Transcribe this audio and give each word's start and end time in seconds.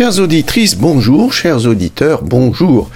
Chères 0.00 0.18
auditrices, 0.18 0.78
bonjour, 0.78 1.34
chers 1.34 1.66
auditeurs, 1.66 2.22
bonjour. 2.22 2.88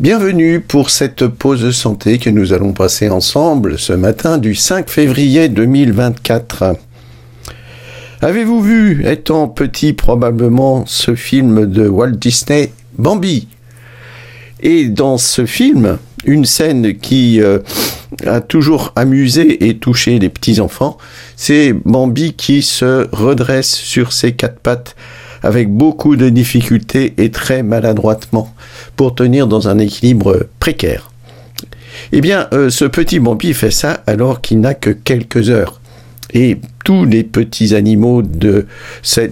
Bienvenue 0.00 0.58
pour 0.58 0.88
cette 0.88 1.26
pause 1.26 1.70
santé 1.72 2.18
que 2.18 2.30
nous 2.30 2.54
allons 2.54 2.72
passer 2.72 3.10
ensemble 3.10 3.78
ce 3.78 3.92
matin 3.92 4.38
du 4.38 4.54
5 4.54 4.88
février 4.88 5.50
2024. 5.50 6.76
Avez-vous 8.22 8.62
vu, 8.62 9.06
étant 9.06 9.48
petit 9.48 9.92
probablement, 9.92 10.84
ce 10.86 11.14
film 11.14 11.66
de 11.66 11.86
Walt 11.86 12.12
Disney, 12.12 12.72
Bambi? 12.96 13.46
Et 14.62 14.86
dans 14.86 15.18
ce 15.18 15.44
film, 15.44 15.98
une 16.24 16.46
scène 16.46 16.96
qui 16.96 17.42
euh, 17.42 17.58
a 18.26 18.40
toujours 18.40 18.94
amusé 18.96 19.68
et 19.68 19.76
touché 19.76 20.18
les 20.18 20.30
petits-enfants, 20.30 20.96
c'est 21.36 21.74
Bambi 21.84 22.32
qui 22.32 22.62
se 22.62 23.06
redresse 23.12 23.74
sur 23.74 24.14
ses 24.14 24.32
quatre 24.32 24.60
pattes 24.60 24.96
avec 25.44 25.70
beaucoup 25.70 26.16
de 26.16 26.28
difficultés 26.30 27.14
et 27.18 27.30
très 27.30 27.62
maladroitement 27.62 28.52
pour 28.96 29.14
tenir 29.14 29.46
dans 29.46 29.68
un 29.68 29.78
équilibre 29.78 30.46
précaire. 30.58 31.10
Eh 32.12 32.20
bien, 32.20 32.48
euh, 32.52 32.70
ce 32.70 32.86
petit 32.86 33.20
Bambi 33.20 33.54
fait 33.54 33.70
ça 33.70 34.02
alors 34.06 34.40
qu'il 34.40 34.60
n'a 34.60 34.74
que 34.74 34.90
quelques 34.90 35.50
heures. 35.50 35.80
Et 36.32 36.58
tous 36.84 37.04
les 37.04 37.22
petits 37.22 37.76
animaux 37.76 38.22
de 38.22 38.66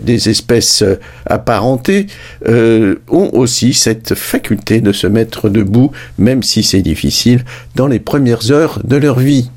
des 0.04 0.28
espèces 0.28 0.84
apparentées 1.26 2.06
euh, 2.46 2.96
ont 3.08 3.30
aussi 3.32 3.74
cette 3.74 4.14
faculté 4.14 4.80
de 4.80 4.92
se 4.92 5.08
mettre 5.08 5.48
debout, 5.48 5.90
même 6.18 6.44
si 6.44 6.62
c'est 6.62 6.82
difficile, 6.82 7.44
dans 7.74 7.88
les 7.88 7.98
premières 7.98 8.52
heures 8.52 8.80
de 8.84 8.96
leur 8.96 9.18
vie. 9.18 9.50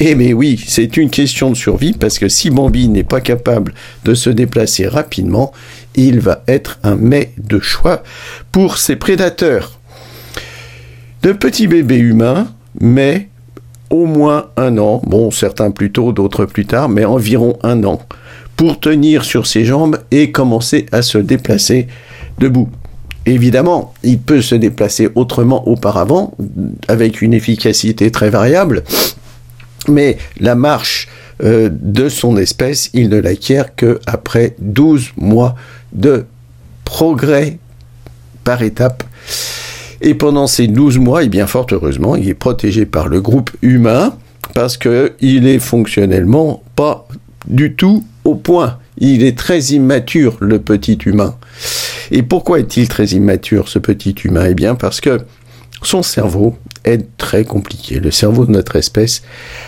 Eh 0.00 0.14
mais 0.14 0.32
oui, 0.32 0.62
c'est 0.64 0.96
une 0.96 1.10
question 1.10 1.50
de 1.50 1.56
survie 1.56 1.92
parce 1.92 2.20
que 2.20 2.28
si 2.28 2.50
Bambi 2.50 2.88
n'est 2.88 3.02
pas 3.02 3.20
capable 3.20 3.74
de 4.04 4.14
se 4.14 4.30
déplacer 4.30 4.86
rapidement, 4.86 5.52
il 5.98 6.20
va 6.20 6.42
être 6.46 6.78
un 6.84 6.94
mets 6.94 7.32
de 7.38 7.58
choix 7.58 8.02
pour 8.52 8.78
ses 8.78 8.96
prédateurs. 8.96 9.78
De 11.22 11.32
petits 11.32 11.66
bébés 11.66 11.98
humains, 11.98 12.46
mais 12.80 13.28
au 13.90 14.06
moins 14.06 14.50
un 14.56 14.78
an, 14.78 15.02
bon 15.04 15.30
certains 15.32 15.72
plus 15.72 15.90
tôt, 15.90 16.12
d'autres 16.12 16.44
plus 16.44 16.66
tard, 16.66 16.88
mais 16.88 17.04
environ 17.04 17.58
un 17.64 17.82
an, 17.82 18.00
pour 18.56 18.78
tenir 18.78 19.24
sur 19.24 19.46
ses 19.46 19.64
jambes 19.64 19.98
et 20.12 20.30
commencer 20.30 20.86
à 20.92 21.02
se 21.02 21.18
déplacer 21.18 21.88
debout. 22.38 22.68
Évidemment, 23.26 23.92
il 24.04 24.20
peut 24.20 24.40
se 24.40 24.54
déplacer 24.54 25.08
autrement 25.16 25.68
auparavant, 25.68 26.34
avec 26.86 27.22
une 27.22 27.34
efficacité 27.34 28.12
très 28.12 28.30
variable, 28.30 28.84
mais 29.88 30.16
la 30.38 30.54
marche 30.54 31.08
euh, 31.42 31.70
de 31.72 32.08
son 32.08 32.36
espèce, 32.36 32.90
il 32.94 33.08
ne 33.08 33.18
l'acquiert 33.18 33.74
qu'après 33.74 34.54
12 34.58 35.12
mois 35.16 35.54
de 35.92 36.24
progrès 36.84 37.58
par 38.44 38.62
étapes. 38.62 39.04
Et 40.00 40.14
pendant 40.14 40.46
ces 40.46 40.68
12 40.68 40.98
mois, 40.98 41.22
et 41.22 41.26
eh 41.26 41.28
bien 41.28 41.46
fort 41.46 41.66
heureusement, 41.72 42.16
il 42.16 42.28
est 42.28 42.34
protégé 42.34 42.86
par 42.86 43.08
le 43.08 43.20
groupe 43.20 43.50
humain 43.62 44.16
parce 44.54 44.76
qu'il 44.76 45.46
est 45.46 45.58
fonctionnellement 45.58 46.62
pas 46.76 47.06
du 47.46 47.74
tout 47.74 48.04
au 48.24 48.34
point. 48.34 48.78
Il 48.98 49.22
est 49.22 49.36
très 49.36 49.60
immature, 49.60 50.36
le 50.40 50.58
petit 50.58 50.98
humain. 51.06 51.36
Et 52.10 52.22
pourquoi 52.22 52.58
est-il 52.60 52.88
très 52.88 53.06
immature, 53.06 53.68
ce 53.68 53.78
petit 53.78 54.14
humain? 54.24 54.46
Eh 54.48 54.54
bien 54.54 54.74
parce 54.74 55.00
que 55.00 55.20
son 55.82 56.02
cerveau 56.02 56.56
est 56.84 57.16
très 57.16 57.44
compliqué. 57.44 58.00
Le 58.00 58.10
cerveau 58.10 58.46
de 58.46 58.52
notre 58.52 58.76
espèce 58.76 59.22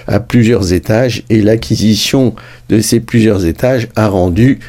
a 0.07 0.21
plusieurs 0.21 0.73
étages 0.73 1.23
et 1.31 1.43
l'acquisition 1.43 2.35
de 2.69 2.81
ces 2.81 3.01
plusieurs 3.01 3.47
étages 3.47 3.89
a 3.97 4.09
rendu 4.09 4.61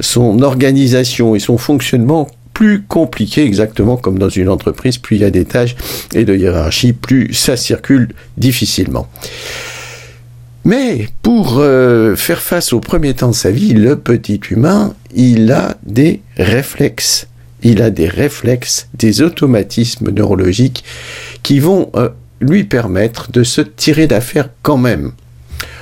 son 0.00 0.42
organisation 0.42 1.34
et 1.34 1.38
son 1.38 1.58
fonctionnement 1.58 2.28
plus 2.52 2.82
compliqué, 2.82 3.44
exactement 3.44 3.98
comme 3.98 4.18
dans 4.18 4.30
une 4.30 4.48
entreprise, 4.48 4.96
plus 4.96 5.16
il 5.16 5.22
y 5.22 5.24
a 5.26 5.30
d'étages 5.30 5.76
et 6.14 6.24
de 6.24 6.34
hiérarchie, 6.34 6.94
plus 6.94 7.34
ça 7.34 7.54
circule 7.56 8.08
difficilement. 8.38 9.08
Mais 10.64 11.08
pour 11.22 11.58
euh, 11.58 12.16
faire 12.16 12.40
face 12.40 12.72
au 12.72 12.80
premier 12.80 13.14
temps 13.14 13.28
de 13.28 13.34
sa 13.34 13.50
vie, 13.50 13.74
le 13.74 13.96
petit 13.96 14.40
humain, 14.50 14.94
il 15.14 15.52
a 15.52 15.76
des 15.84 16.22
réflexes 16.38 17.28
il 17.62 17.82
a 17.82 17.90
des 17.90 18.08
réflexes, 18.08 18.88
des 18.94 19.22
automatismes 19.22 20.10
neurologiques 20.10 20.84
qui 21.42 21.58
vont 21.58 21.90
euh, 21.96 22.10
lui 22.40 22.64
permettre 22.64 23.30
de 23.30 23.42
se 23.42 23.60
tirer 23.60 24.06
d'affaire 24.06 24.50
quand 24.62 24.76
même. 24.76 25.12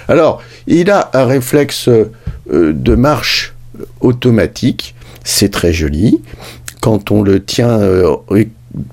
Alors, 0.09 0.43
il 0.67 0.91
a 0.91 1.11
un 1.15 1.25
réflexe 1.25 1.89
euh, 1.89 2.13
de 2.47 2.95
marche 2.95 3.55
automatique, 4.01 4.95
c'est 5.25 5.51
très 5.51 5.73
joli. 5.73 6.21
Quand 6.81 7.11
on 7.11 7.23
le 7.23 7.43
tient 7.43 7.81
euh, 7.81 8.17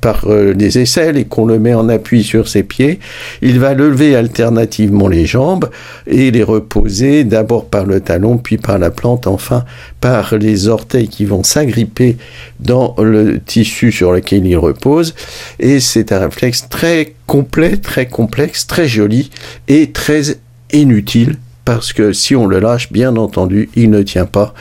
par 0.01 0.27
euh, 0.27 0.53
les 0.53 0.79
aisselles 0.79 1.17
et 1.17 1.25
qu'on 1.25 1.45
le 1.45 1.59
met 1.59 1.73
en 1.73 1.89
appui 1.89 2.23
sur 2.23 2.47
ses 2.47 2.63
pieds, 2.63 2.99
il 3.41 3.59
va 3.59 3.73
lever 3.73 4.15
alternativement 4.15 5.07
les 5.07 5.25
jambes 5.25 5.69
et 6.07 6.31
les 6.31 6.43
reposer 6.43 7.23
d'abord 7.23 7.65
par 7.65 7.85
le 7.85 7.99
talon, 8.01 8.37
puis 8.37 8.57
par 8.57 8.77
la 8.77 8.91
plante, 8.91 9.27
enfin 9.27 9.65
par 9.99 10.35
les 10.35 10.67
orteils 10.67 11.07
qui 11.07 11.25
vont 11.25 11.43
s'agripper 11.43 12.17
dans 12.59 12.95
le 12.97 13.39
tissu 13.39 13.91
sur 13.91 14.11
lequel 14.11 14.45
il 14.45 14.57
repose. 14.57 15.15
Et 15.59 15.79
c'est 15.79 16.11
un 16.11 16.19
réflexe 16.19 16.67
très 16.69 17.15
complet, 17.27 17.77
très 17.77 18.07
complexe, 18.07 18.67
très 18.67 18.87
joli 18.87 19.31
et 19.67 19.91
très 19.91 20.37
inutile 20.73 21.37
parce 21.65 21.93
que 21.93 22.11
si 22.11 22.35
on 22.35 22.47
le 22.47 22.59
lâche, 22.59 22.91
bien 22.91 23.15
entendu, 23.17 23.69
il 23.75 23.91
ne 23.91 24.01
tient 24.01 24.25
pas. 24.25 24.53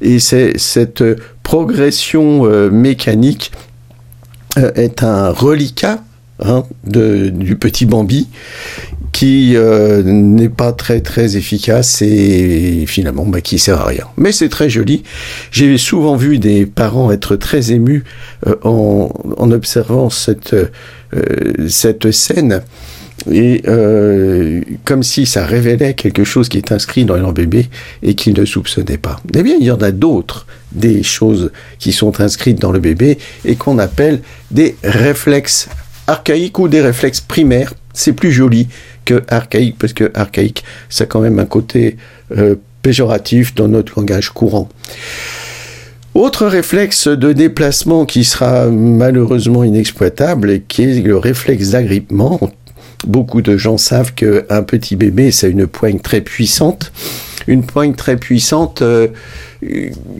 Et 0.00 0.20
c'est 0.20 0.56
cette 0.56 1.02
progression 1.42 2.46
euh, 2.46 2.70
mécanique 2.70 3.50
euh, 3.54 3.73
est 4.56 5.02
un 5.02 5.30
reliquat 5.30 6.02
hein, 6.40 6.64
du 6.84 7.56
petit 7.56 7.86
Bambi 7.86 8.28
qui 9.12 9.52
euh, 9.54 10.02
n'est 10.02 10.48
pas 10.48 10.72
très 10.72 11.00
très 11.00 11.36
efficace 11.36 12.02
et 12.02 12.84
finalement 12.88 13.24
bah, 13.24 13.40
qui 13.40 13.60
sert 13.60 13.80
à 13.80 13.86
rien. 13.86 14.06
Mais 14.16 14.32
c'est 14.32 14.48
très 14.48 14.68
joli. 14.68 15.04
J'ai 15.52 15.78
souvent 15.78 16.16
vu 16.16 16.38
des 16.38 16.66
parents 16.66 17.12
être 17.12 17.36
très 17.36 17.70
émus 17.70 18.02
euh, 18.46 18.56
en, 18.64 19.12
en, 19.36 19.50
observant 19.52 20.10
cette, 20.10 20.56
cette 21.68 22.10
scène 22.10 22.62
et 23.30 23.62
euh, 23.68 24.60
comme 24.84 25.02
si 25.02 25.26
ça 25.26 25.46
révélait 25.46 25.94
quelque 25.94 26.24
chose 26.24 26.48
qui 26.48 26.58
est 26.58 26.72
inscrit 26.72 27.04
dans 27.04 27.16
leur 27.16 27.32
bébé 27.32 27.68
et 28.02 28.14
qu'ils 28.14 28.34
ne 28.38 28.44
soupçonnaient 28.44 28.98
pas. 28.98 29.20
Eh 29.34 29.42
bien, 29.42 29.56
il 29.58 29.66
y 29.66 29.70
en 29.70 29.80
a 29.80 29.90
d'autres, 29.90 30.46
des 30.72 31.02
choses 31.02 31.50
qui 31.78 31.92
sont 31.92 32.20
inscrites 32.20 32.60
dans 32.60 32.72
le 32.72 32.80
bébé 32.80 33.18
et 33.44 33.56
qu'on 33.56 33.78
appelle 33.78 34.20
des 34.50 34.76
réflexes 34.82 35.68
archaïques 36.06 36.58
ou 36.58 36.68
des 36.68 36.80
réflexes 36.80 37.20
primaires. 37.20 37.74
C'est 37.92 38.12
plus 38.12 38.32
joli 38.32 38.68
que 39.04 39.22
archaïque 39.28 39.76
parce 39.78 39.92
que 39.92 40.10
archaïque, 40.14 40.64
ça 40.88 41.04
a 41.04 41.06
quand 41.06 41.20
même 41.20 41.38
un 41.38 41.46
côté 41.46 41.96
euh, 42.36 42.56
péjoratif 42.82 43.54
dans 43.54 43.68
notre 43.68 43.98
langage 43.98 44.30
courant. 44.30 44.68
Autre 46.14 46.46
réflexe 46.46 47.08
de 47.08 47.32
déplacement 47.32 48.04
qui 48.04 48.22
sera 48.22 48.66
malheureusement 48.66 49.64
inexploitable 49.64 50.60
qui 50.68 50.82
est 50.82 51.00
le 51.00 51.16
réflexe 51.16 51.70
d'agrippement 51.70 52.38
Beaucoup 53.06 53.42
de 53.42 53.56
gens 53.56 53.78
savent 53.78 54.14
qu'un 54.14 54.62
petit 54.62 54.96
bébé, 54.96 55.30
c'est 55.30 55.50
une 55.50 55.66
poigne 55.66 56.00
très 56.00 56.20
puissante. 56.20 56.92
Une 57.46 57.64
poigne 57.64 57.94
très 57.94 58.16
puissante 58.16 58.80
euh, 58.80 59.08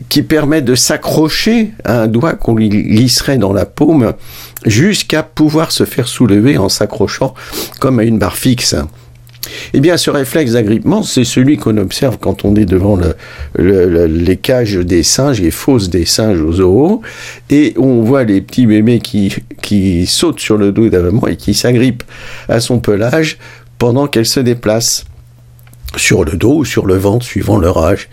qui 0.09 0.21
permet 0.21 0.61
de 0.61 0.75
s'accrocher 0.75 1.73
à 1.83 2.01
un 2.01 2.07
doigt 2.07 2.33
qu'on 2.33 2.55
lui 2.55 2.69
glisserait 2.69 3.37
dans 3.37 3.53
la 3.53 3.65
paume 3.65 4.13
jusqu'à 4.65 5.23
pouvoir 5.23 5.71
se 5.71 5.85
faire 5.85 6.07
soulever 6.07 6.57
en 6.57 6.69
s'accrochant 6.69 7.33
comme 7.79 7.99
à 7.99 8.03
une 8.03 8.19
barre 8.19 8.37
fixe. 8.37 8.75
Eh 9.73 9.79
bien, 9.79 9.97
ce 9.97 10.09
réflexe 10.09 10.53
d'agrippement, 10.53 11.03
c'est 11.03 11.23
celui 11.23 11.57
qu'on 11.57 11.77
observe 11.77 12.17
quand 12.19 12.45
on 12.45 12.55
est 12.55 12.65
devant 12.65 12.97
les 13.57 14.37
cages 14.37 14.75
des 14.77 15.03
singes, 15.03 15.41
les 15.41 15.51
fosses 15.51 15.89
des 15.89 16.05
singes 16.05 16.41
aux 16.41 16.53
zoos, 16.53 17.01
et 17.49 17.73
on 17.77 18.01
voit 18.01 18.23
les 18.23 18.41
petits 18.41 18.65
bébés 18.65 18.99
qui, 18.99 19.33
qui 19.61 20.05
sautent 20.05 20.39
sur 20.39 20.57
le 20.57 20.71
dos 20.71 20.89
d'avant 20.89 21.27
et 21.27 21.35
qui 21.35 21.53
s'agrippent 21.53 22.03
à 22.49 22.59
son 22.59 22.79
pelage 22.79 23.37
pendant 23.77 24.07
qu'elle 24.07 24.25
se 24.25 24.39
déplace 24.39 25.05
sur 25.97 26.25
le 26.25 26.33
dos 26.33 26.57
ou 26.57 26.65
sur 26.65 26.85
le 26.85 26.95
ventre, 26.95 27.25
suivant 27.25 27.57
leur 27.57 27.77
âge. 27.77 28.09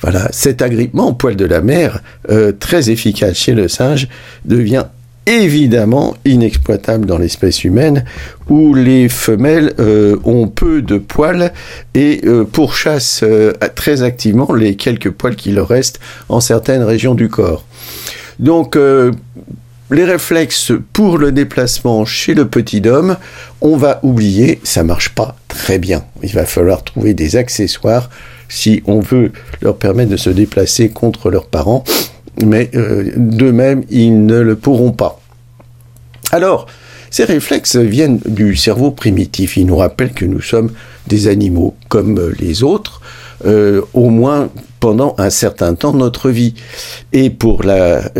Voilà, 0.00 0.28
cet 0.32 0.62
agrippement 0.62 1.08
au 1.08 1.12
poil 1.14 1.36
de 1.36 1.44
la 1.44 1.60
mer, 1.60 2.00
euh, 2.30 2.52
très 2.52 2.90
efficace 2.90 3.36
chez 3.36 3.54
le 3.54 3.68
singe, 3.68 4.08
devient 4.44 4.84
évidemment 5.26 6.16
inexploitable 6.24 7.06
dans 7.06 7.18
l'espèce 7.18 7.64
humaine, 7.64 8.04
où 8.48 8.74
les 8.74 9.08
femelles 9.08 9.72
euh, 9.78 10.16
ont 10.24 10.48
peu 10.48 10.82
de 10.82 10.98
poils 10.98 11.52
et 11.94 12.20
euh, 12.24 12.44
pourchassent 12.44 13.22
euh, 13.22 13.52
très 13.74 14.02
activement 14.02 14.52
les 14.52 14.76
quelques 14.76 15.10
poils 15.10 15.36
qui 15.36 15.52
leur 15.52 15.68
restent 15.68 16.00
en 16.28 16.40
certaines 16.40 16.82
régions 16.82 17.14
du 17.14 17.28
corps. 17.28 17.64
Donc, 18.38 18.76
les 19.90 20.04
réflexes 20.04 20.72
pour 20.92 21.18
le 21.18 21.30
déplacement 21.30 22.04
chez 22.04 22.34
le 22.34 22.48
petit 22.48 22.82
homme, 22.88 23.16
on 23.60 23.76
va 23.76 24.00
oublier, 24.02 24.58
ça 24.64 24.82
marche 24.82 25.10
pas 25.10 25.36
très 25.48 25.78
bien. 25.78 26.04
Il 26.22 26.32
va 26.32 26.46
falloir 26.46 26.82
trouver 26.82 27.14
des 27.14 27.36
accessoires 27.36 28.08
si 28.48 28.82
on 28.86 29.00
veut 29.00 29.32
leur 29.60 29.76
permettre 29.76 30.10
de 30.10 30.16
se 30.16 30.30
déplacer 30.30 30.88
contre 30.88 31.30
leurs 31.30 31.46
parents 31.46 31.84
mais 32.44 32.70
euh, 32.74 33.10
d'eux-mêmes, 33.16 33.84
ils 33.90 34.26
ne 34.26 34.40
le 34.40 34.56
pourront 34.56 34.92
pas. 34.92 35.20
Alors, 36.30 36.66
ces 37.10 37.24
réflexes 37.24 37.76
viennent 37.76 38.20
du 38.24 38.56
cerveau 38.56 38.90
primitif. 38.90 39.58
Ils 39.58 39.66
nous 39.66 39.76
rappellent 39.76 40.14
que 40.14 40.24
nous 40.24 40.40
sommes 40.40 40.72
des 41.08 41.28
animaux 41.28 41.74
comme 41.88 42.32
les 42.38 42.62
autres, 42.62 43.02
euh, 43.44 43.82
au 43.92 44.08
moins 44.08 44.48
pendant 44.80 45.14
un 45.18 45.28
certain 45.28 45.74
temps 45.74 45.92
de 45.92 45.98
notre 45.98 46.30
vie. 46.30 46.54
Et 47.12 47.28
pour 47.28 47.64
la, 47.64 48.10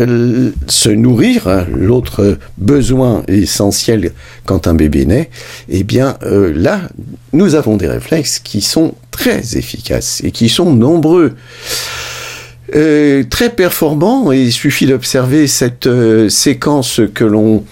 se 0.67 0.89
nourrir, 0.89 1.47
hein, 1.47 1.65
l'autre 1.73 2.37
besoin 2.59 3.23
essentiel 3.27 4.11
quand 4.45 4.67
un 4.67 4.75
bébé 4.75 5.05
naît, 5.05 5.29
eh 5.69 5.83
bien 5.83 6.17
euh, 6.23 6.53
là, 6.55 6.81
nous 7.33 7.55
avons 7.55 7.77
des 7.77 7.87
réflexes 7.87 8.37
qui 8.39 8.61
sont 8.61 8.93
très 9.11 9.57
efficaces 9.57 10.21
et 10.23 10.31
qui 10.31 10.49
sont 10.49 10.71
nombreux. 10.73 11.33
Euh, 12.75 13.23
très 13.29 13.49
performants 13.49 14.31
et 14.31 14.41
il 14.41 14.51
suffit 14.51 14.87
d'observer 14.87 15.47
cette 15.47 15.87
séquence 16.29 17.01
que 17.13 17.23
l'on 17.23 17.63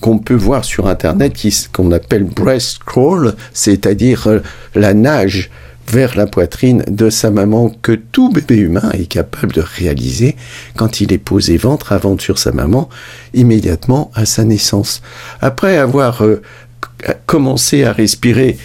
qu'on 0.00 0.18
peut 0.18 0.34
voir 0.34 0.64
sur 0.64 0.86
Internet, 0.86 1.34
qu'on 1.72 1.92
appelle 1.92 2.24
breast 2.24 2.78
crawl, 2.84 3.34
c'est-à-dire 3.52 4.28
euh, 4.28 4.40
la 4.74 4.94
nage 4.94 5.50
vers 5.90 6.16
la 6.16 6.26
poitrine 6.26 6.84
de 6.86 7.08
sa 7.08 7.30
maman 7.30 7.70
que 7.82 7.92
tout 7.92 8.30
bébé 8.30 8.56
humain 8.56 8.90
est 8.92 9.06
capable 9.06 9.54
de 9.54 9.62
réaliser 9.62 10.36
quand 10.76 11.00
il 11.00 11.12
est 11.12 11.18
posé 11.18 11.56
ventre 11.56 11.92
à 11.92 11.98
ventre 11.98 12.22
sur 12.22 12.38
sa 12.38 12.52
maman 12.52 12.90
immédiatement 13.32 14.10
à 14.14 14.26
sa 14.26 14.44
naissance. 14.44 15.00
Après 15.40 15.78
avoir 15.78 16.22
euh, 16.22 16.42
commencé 17.26 17.84
à 17.84 17.92
respirer 17.92 18.58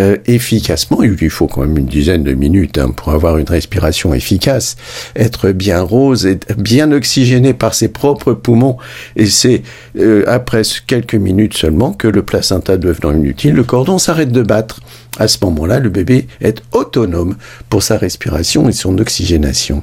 euh, 0.00 0.16
efficacement. 0.26 1.02
Il 1.02 1.10
lui 1.10 1.30
faut 1.30 1.46
quand 1.46 1.62
même 1.62 1.76
une 1.76 1.86
dizaine 1.86 2.22
de 2.22 2.32
minutes 2.32 2.78
hein, 2.78 2.90
pour 2.96 3.12
avoir 3.12 3.38
une 3.38 3.48
respiration 3.48 4.14
efficace, 4.14 4.76
être 5.16 5.52
bien 5.52 5.82
rose, 5.82 6.26
être 6.26 6.56
bien 6.56 6.92
oxygéné 6.92 7.52
par 7.52 7.74
ses 7.74 7.88
propres 7.88 8.32
poumons. 8.32 8.78
Et 9.16 9.26
c'est 9.26 9.62
euh, 9.98 10.24
après 10.26 10.62
quelques 10.86 11.14
minutes 11.14 11.56
seulement 11.56 11.92
que 11.92 12.08
le 12.08 12.22
placenta 12.22 12.76
devenant 12.76 13.12
inutile, 13.12 13.54
le 13.54 13.64
cordon 13.64 13.98
s'arrête 13.98 14.32
de 14.32 14.42
battre. 14.42 14.80
À 15.18 15.28
ce 15.28 15.38
moment-là, 15.42 15.78
le 15.78 15.90
bébé 15.90 16.26
est 16.40 16.62
autonome 16.72 17.36
pour 17.68 17.82
sa 17.82 17.98
respiration 17.98 18.68
et 18.68 18.72
son 18.72 18.96
oxygénation. 18.98 19.82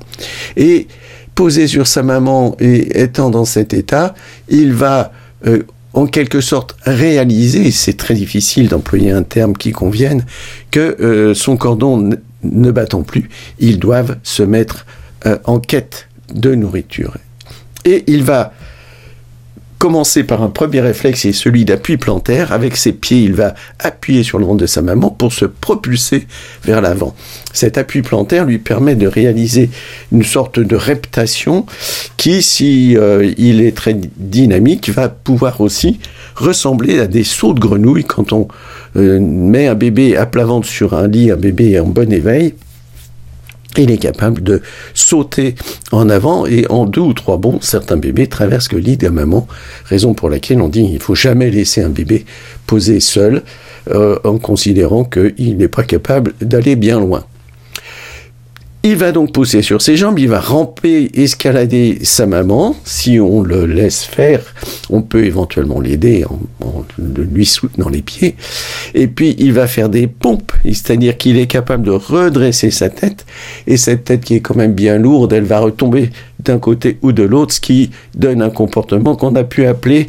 Et 0.58 0.88
posé 1.36 1.68
sur 1.68 1.88
sa 1.88 2.04
maman 2.04 2.58
et 2.60 3.02
étant 3.02 3.30
dans 3.30 3.46
cet 3.46 3.74
état, 3.74 4.16
il 4.50 4.74
va 4.74 5.12
euh, 5.46 5.64
en 5.94 6.06
quelque 6.06 6.42
sorte 6.42 6.76
réaliser, 6.84 7.72
c'est 7.72 7.98
très 7.98 8.14
difficile 8.14 8.68
d'employer 8.68 9.12
un 9.12 9.24
terme 9.24 9.54
qui 9.56 9.72
convienne, 9.72 10.26
que 10.72 10.98
euh, 11.02 11.34
son 11.34 11.58
cordon 11.58 12.12
ne 12.44 12.72
battant 12.72 13.04
plus, 13.04 13.30
ils 13.60 13.80
doivent 13.80 14.18
se 14.24 14.44
mettre 14.44 14.86
euh, 15.26 15.38
en 15.46 15.60
quête 15.60 16.08
de 16.34 16.56
nourriture. 16.56 17.18
Et 17.86 18.04
il 18.08 18.24
va 18.24 18.54
commencer 19.80 20.26
par 20.26 20.44
un 20.44 20.50
premier 20.50 20.82
réflexe, 20.82 21.24
et 21.24 21.32
celui 21.32 21.64
d'appui 21.64 21.96
plantaire. 21.98 22.52
Avec 22.52 22.76
ses 22.76 22.92
pieds, 22.92 23.24
il 23.24 23.34
va 23.34 23.56
appuyer 23.80 24.24
sur 24.24 24.38
le 24.38 24.46
ventre 24.46 24.62
de 24.62 24.66
sa 24.68 24.82
maman 24.82 25.10
pour 25.10 25.32
se 25.32 25.46
propulser 25.46 26.28
vers 26.66 26.82
l'avant. 26.82 27.16
Cet 27.54 27.78
appui 27.78 28.02
plantaire 28.02 28.46
lui 28.46 28.60
permet 28.60 28.96
de 28.96 29.08
réaliser 29.08 29.70
une 30.12 30.24
sorte 30.24 30.60
de 30.60 30.76
reptation 30.76 31.66
qui, 32.18 32.44
si 32.44 32.98
euh, 32.98 33.34
il 33.38 33.62
est 33.62 33.76
très 33.76 33.96
dynamique, 34.18 34.90
va 34.90 35.08
pouvoir 35.08 35.62
aussi 35.62 36.00
ressembler 36.36 37.00
à 37.00 37.08
des 37.08 37.24
sauts 37.24 37.54
de 37.54 37.60
grenouille 37.60 38.04
quand 38.04 38.34
on 38.34 38.50
euh, 38.98 39.20
met 39.20 39.68
un 39.68 39.76
bébé 39.76 40.18
à 40.18 40.26
plat 40.26 40.46
ventre 40.46 40.68
sur 40.68 40.94
un 40.94 41.08
lit, 41.08 41.32
un 41.32 41.38
bébé 41.38 41.80
en 41.80 41.88
bon 41.88 42.12
éveil 42.12 42.54
il 43.78 43.92
est 43.92 43.98
capable 43.98 44.42
de 44.42 44.62
sauter 44.94 45.56
en 45.92 46.10
avant 46.10 46.46
et 46.46 46.66
en 46.70 46.86
deux 46.86 47.02
ou 47.02 47.14
trois 47.14 47.38
bonds, 47.38 47.60
certains 47.62 47.98
bébés 47.98 48.28
traversent 48.28 48.72
le 48.72 48.80
lit 48.80 48.98
la 49.02 49.12
maman, 49.12 49.48
raison 49.86 50.14
pour 50.14 50.30
laquelle 50.30 50.62
on 50.62 50.70
dit 50.70 50.84
qu'il 50.84 50.94
ne 50.96 51.00
faut 51.00 51.16
jamais 51.16 51.50
laisser 51.50 51.82
un 51.82 51.90
bébé 51.90 52.26
poser 52.66 53.00
seul 53.00 53.44
euh, 53.92 54.18
en 54.24 54.38
considérant 54.38 55.04
qu'il 55.04 55.58
n'est 55.58 55.68
pas 55.68 55.84
capable 55.84 56.34
d'aller 56.42 56.76
bien 56.76 57.00
loin. 57.00 57.24
Il 58.82 58.96
va 58.96 59.12
donc 59.12 59.34
pousser 59.34 59.62
sur 59.62 59.82
ses 59.82 59.98
jambes, 59.98 60.18
il 60.20 60.30
va 60.30 60.40
ramper, 60.40 61.12
escalader 61.14 62.00
sa 62.04 62.26
maman. 62.26 62.78
Si 62.86 63.20
on 63.20 63.42
le 63.42 63.66
laisse 63.66 64.06
faire, 64.06 64.42
on 64.90 65.02
peut 65.02 65.26
éventuellement 65.26 65.82
l'aider 65.82 66.24
en, 66.24 66.86
lui 66.98 67.46
soutenant 67.46 67.90
les 67.90 68.02
pieds. 68.02 68.38
Et 68.94 69.08
puis 69.08 69.36
il 69.38 69.52
va 69.52 69.68
faire 69.68 69.90
des 69.90 70.08
pompes, 70.08 70.54
c'est-à-dire 70.64 71.18
qu'il 71.18 71.38
est 71.38 71.48
capable 71.48 71.84
de 71.84 71.92
redresser 71.92 72.72
sa 72.72 72.88
tête. 72.88 73.26
Et 73.68 73.76
cette 73.76 74.06
tête 74.06 74.22
qui 74.22 74.36
est 74.36 74.40
quand 74.40 74.56
même 74.56 74.74
bien 74.74 74.98
lourde, 74.98 75.34
elle 75.34 75.44
va 75.44 75.60
retomber 75.60 76.10
d'un 76.40 76.58
côté 76.58 77.00
ou 77.02 77.12
de 77.12 77.24
l'autre, 77.24 77.54
ce 77.54 77.60
qui 77.60 77.92
donne 78.16 78.42
un 78.42 78.50
comportement 78.50 79.18
qu'on 79.18 79.36
a 79.36 79.44
pu 79.44 79.66
appeler 79.66 80.08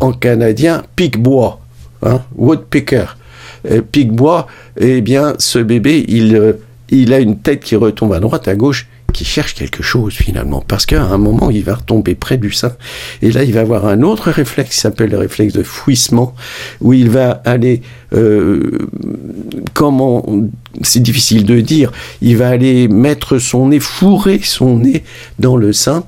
en 0.00 0.12
canadien 0.12 0.82
pic-bois, 0.96 1.60
hein, 2.02 2.20
woodpecker. 2.36 3.16
Euh, 3.70 3.80
pic-bois, 3.80 4.48
eh 4.78 5.00
bien 5.00 5.32
ce 5.38 5.60
bébé, 5.60 6.04
il 6.08 6.36
euh, 6.36 6.52
il 6.98 7.12
a 7.12 7.18
une 7.18 7.38
tête 7.38 7.60
qui 7.60 7.76
retombe 7.76 8.12
à 8.12 8.20
droite, 8.20 8.48
à 8.48 8.54
gauche, 8.54 8.86
qui 9.12 9.24
cherche 9.24 9.54
quelque 9.54 9.82
chose 9.82 10.14
finalement, 10.14 10.64
parce 10.66 10.86
qu'à 10.86 11.02
un 11.02 11.18
moment, 11.18 11.50
il 11.50 11.62
va 11.64 11.74
retomber 11.74 12.14
près 12.14 12.38
du 12.38 12.50
sein, 12.50 12.72
et 13.20 13.30
là, 13.30 13.44
il 13.44 13.52
va 13.52 13.60
avoir 13.60 13.86
un 13.86 14.02
autre 14.02 14.30
réflexe 14.30 14.74
qui 14.74 14.80
s'appelle 14.80 15.10
le 15.10 15.18
réflexe 15.18 15.52
de 15.52 15.62
fouissement, 15.62 16.34
où 16.80 16.92
il 16.92 17.10
va 17.10 17.42
aller, 17.44 17.82
euh, 18.14 18.88
comment, 19.74 20.24
c'est 20.82 21.00
difficile 21.00 21.44
de 21.44 21.60
dire, 21.60 21.92
il 22.20 22.36
va 22.36 22.48
aller 22.48 22.88
mettre 22.88 23.38
son 23.38 23.68
nez, 23.68 23.80
fourrer 23.80 24.40
son 24.42 24.78
nez 24.78 25.04
dans 25.38 25.56
le 25.56 25.72
sein, 25.72 26.04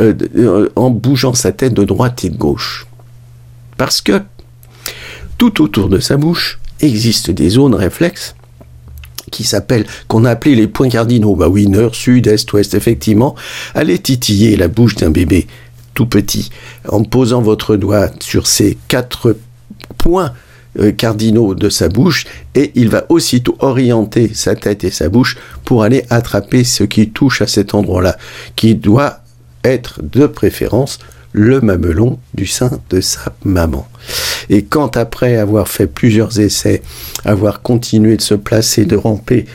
euh, 0.00 0.14
euh, 0.36 0.68
en 0.76 0.90
bougeant 0.90 1.34
sa 1.34 1.52
tête 1.52 1.74
de 1.74 1.84
droite 1.84 2.24
et 2.24 2.30
de 2.30 2.36
gauche. 2.36 2.86
Parce 3.76 4.00
que 4.00 4.22
tout 5.38 5.62
autour 5.62 5.88
de 5.88 6.00
sa 6.00 6.16
bouche 6.16 6.58
existe 6.80 7.30
des 7.30 7.50
zones 7.50 7.74
réflexes 7.74 8.34
qui 9.30 9.44
s'appelle, 9.44 9.86
qu'on 10.08 10.24
a 10.24 10.30
appelé 10.30 10.54
les 10.54 10.68
points 10.68 10.88
cardinaux. 10.88 11.34
Bah 11.34 11.48
oui, 11.48 11.66
nord, 11.66 11.94
sud, 11.94 12.26
est, 12.26 12.52
ouest, 12.52 12.74
effectivement. 12.74 13.34
Allez 13.74 13.98
titiller 13.98 14.56
la 14.56 14.68
bouche 14.68 14.96
d'un 14.96 15.10
bébé 15.10 15.46
tout 15.94 16.06
petit 16.06 16.50
en 16.88 17.02
posant 17.02 17.40
votre 17.40 17.76
doigt 17.76 18.10
sur 18.20 18.46
ces 18.46 18.76
quatre 18.88 19.36
points 19.98 20.32
euh, 20.78 20.92
cardinaux 20.92 21.54
de 21.54 21.70
sa 21.70 21.88
bouche 21.88 22.26
et 22.54 22.70
il 22.74 22.90
va 22.90 23.06
aussitôt 23.08 23.56
orienter 23.60 24.32
sa 24.34 24.54
tête 24.54 24.84
et 24.84 24.90
sa 24.90 25.08
bouche 25.08 25.38
pour 25.64 25.82
aller 25.82 26.04
attraper 26.10 26.64
ce 26.64 26.84
qui 26.84 27.08
touche 27.08 27.40
à 27.40 27.46
cet 27.46 27.74
endroit-là, 27.74 28.18
qui 28.56 28.74
doit 28.74 29.20
être 29.66 30.00
de 30.02 30.26
préférence 30.26 30.98
le 31.32 31.60
mamelon 31.60 32.18
du 32.34 32.46
sein 32.46 32.80
de 32.90 33.00
sa 33.00 33.34
maman. 33.44 33.86
Et 34.48 34.64
quand 34.64 34.96
après 34.96 35.36
avoir 35.36 35.68
fait 35.68 35.86
plusieurs 35.86 36.40
essais, 36.40 36.82
avoir 37.24 37.60
continué 37.62 38.16
de 38.16 38.22
se 38.22 38.34
placer, 38.34 38.86
de 38.86 38.96
ramper, 38.96 39.46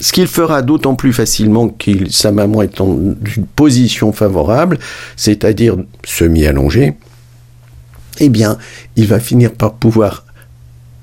ce 0.00 0.12
qu'il 0.12 0.26
fera 0.26 0.62
d'autant 0.62 0.94
plus 0.94 1.12
facilement 1.12 1.68
que 1.68 2.10
sa 2.10 2.32
maman 2.32 2.62
est 2.62 2.80
en 2.80 2.94
une 2.94 3.46
position 3.56 4.12
favorable, 4.12 4.78
c'est-à-dire 5.16 5.76
semi-allongée, 6.04 6.94
eh 8.20 8.28
bien, 8.28 8.58
il 8.96 9.06
va 9.06 9.20
finir 9.20 9.52
par 9.52 9.74
pouvoir 9.74 10.24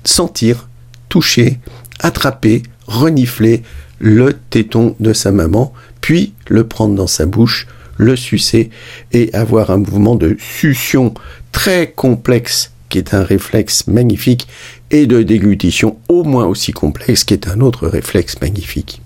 sentir, 0.04 0.68
toucher, 1.08 1.60
attraper, 2.00 2.62
renifler 2.86 3.62
le 3.98 4.32
téton 4.32 4.94
de 5.00 5.12
sa 5.12 5.32
maman, 5.32 5.72
puis 6.00 6.34
le 6.48 6.66
prendre 6.66 6.94
dans 6.94 7.06
sa 7.06 7.26
bouche, 7.26 7.66
le 7.96 8.16
sucer 8.16 8.70
et 9.12 9.30
avoir 9.32 9.70
un 9.70 9.78
mouvement 9.78 10.14
de 10.14 10.36
succion 10.38 11.14
très 11.52 11.90
complexe 11.90 12.70
qui 12.88 12.98
est 12.98 13.14
un 13.14 13.22
réflexe 13.22 13.86
magnifique, 13.86 14.46
et 14.90 15.06
de 15.06 15.22
déglutition 15.22 15.96
au 16.08 16.22
moins 16.22 16.46
aussi 16.46 16.72
complexe, 16.72 17.24
qui 17.24 17.34
est 17.34 17.48
un 17.48 17.60
autre 17.60 17.88
réflexe 17.88 18.40
magnifique. 18.40 19.02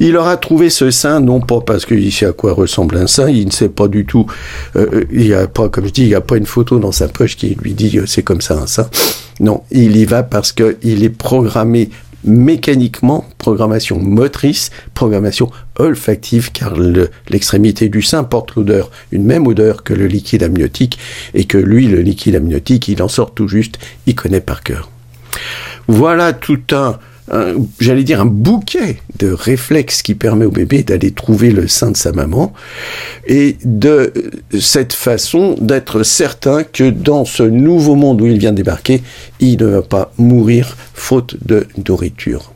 Il 0.00 0.16
aura 0.16 0.36
trouvé 0.36 0.70
ce 0.70 0.90
sein, 0.90 1.20
non 1.20 1.40
pas 1.40 1.60
parce 1.60 1.84
qu'il 1.84 2.10
sait 2.12 2.26
à 2.26 2.32
quoi 2.32 2.52
ressemble 2.52 2.96
un 2.96 3.06
sein, 3.06 3.28
il 3.28 3.46
ne 3.46 3.50
sait 3.50 3.68
pas 3.68 3.88
du 3.88 4.06
tout, 4.06 4.26
euh, 4.76 5.04
il 5.12 5.26
n'y 5.26 5.34
a 5.34 5.46
pas, 5.46 5.68
comme 5.68 5.86
je 5.86 5.92
dis, 5.92 6.02
il 6.02 6.08
n'y 6.08 6.14
a 6.14 6.20
pas 6.20 6.36
une 6.36 6.46
photo 6.46 6.78
dans 6.78 6.92
sa 6.92 7.08
poche 7.08 7.36
qui 7.36 7.56
lui 7.60 7.74
dit 7.74 7.98
euh, 7.98 8.06
c'est 8.06 8.22
comme 8.22 8.40
ça 8.40 8.54
un 8.54 8.66
sein. 8.66 8.88
Non, 9.40 9.62
il 9.70 9.96
y 9.96 10.04
va 10.04 10.22
parce 10.22 10.52
qu'il 10.52 11.04
est 11.04 11.10
programmé 11.10 11.90
mécaniquement, 12.24 13.26
programmation 13.38 13.98
motrice, 13.98 14.70
programmation 14.94 15.50
olfactive, 15.78 16.52
car 16.52 16.74
l'extrémité 17.28 17.88
du 17.88 18.02
sein 18.02 18.24
porte 18.24 18.54
l'odeur, 18.54 18.90
une 19.10 19.24
même 19.24 19.46
odeur 19.46 19.82
que 19.82 19.94
le 19.94 20.06
liquide 20.06 20.42
amniotique, 20.42 20.98
et 21.34 21.44
que 21.44 21.58
lui, 21.58 21.86
le 21.86 22.00
liquide 22.00 22.36
amniotique, 22.36 22.88
il 22.88 23.02
en 23.02 23.08
sort 23.08 23.34
tout 23.34 23.48
juste, 23.48 23.78
il 24.06 24.14
connaît 24.14 24.40
par 24.40 24.62
cœur. 24.62 24.90
Voilà 25.88 26.32
tout 26.32 26.60
un, 26.72 26.98
j'allais 27.80 28.04
dire 28.04 28.20
un 28.20 28.26
bouquet 28.26 28.98
de 29.18 29.32
réflexes 29.32 30.02
qui 30.02 30.14
permet 30.14 30.44
au 30.44 30.50
bébé 30.50 30.82
d'aller 30.82 31.12
trouver 31.12 31.50
le 31.50 31.66
sein 31.66 31.90
de 31.90 31.96
sa 31.96 32.12
maman 32.12 32.52
et 33.26 33.56
de 33.64 34.12
cette 34.60 34.92
façon 34.92 35.56
d'être 35.60 36.02
certain 36.02 36.62
que 36.64 36.90
dans 36.90 37.24
ce 37.24 37.42
nouveau 37.42 37.94
monde 37.94 38.20
où 38.20 38.26
il 38.26 38.38
vient 38.38 38.52
débarquer, 38.52 39.02
il 39.40 39.58
ne 39.58 39.66
va 39.66 39.82
pas 39.82 40.12
mourir 40.18 40.76
faute 40.94 41.36
de 41.46 41.66
nourriture. 41.88 42.52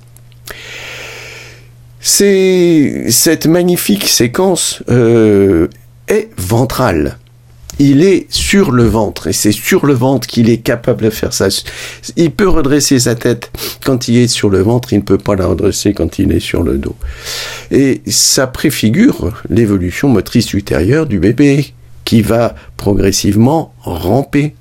Cette 2.01 3.47
magnifique 3.47 4.07
séquence 4.07 4.83
euh, 4.91 5.69
est 6.09 6.29
ventral 6.37 7.19
il 7.79 8.03
est 8.03 8.27
sur 8.31 8.71
le 8.71 8.85
ventre 8.85 9.27
et 9.27 9.33
c'est 9.33 9.53
sur 9.53 9.87
le 9.87 9.93
ventre 9.93 10.27
qu'il 10.27 10.49
est 10.49 10.59
capable 10.59 11.05
de 11.05 11.11
faire 11.11 11.33
ça. 11.33 11.49
Il 12.17 12.31
peut 12.31 12.49
redresser 12.49 12.99
sa 12.99 13.15
tête 13.15 13.51
quand 13.85 14.09
il 14.09 14.17
est 14.17 14.29
sur 14.29 14.49
le 14.49 14.61
ventre, 14.63 14.93
il 14.93 14.99
ne 14.99 15.03
peut 15.03 15.19
pas 15.19 15.37
la 15.37 15.47
redresser 15.47 15.93
quand 15.93 16.19
il 16.19 16.33
est 16.33 16.41
sur 16.41 16.63
le 16.63 16.79
dos. 16.79 16.97
Et 17.71 18.03
ça 18.07 18.47
préfigure 18.47 19.33
l'évolution 19.51 20.09
motrice 20.09 20.53
ultérieure 20.55 21.07
du 21.07 21.19
bébé 21.19 21.75
qui 22.05 22.23
va 22.23 22.55
progressivement 22.77 23.75
ramper, 23.81 24.55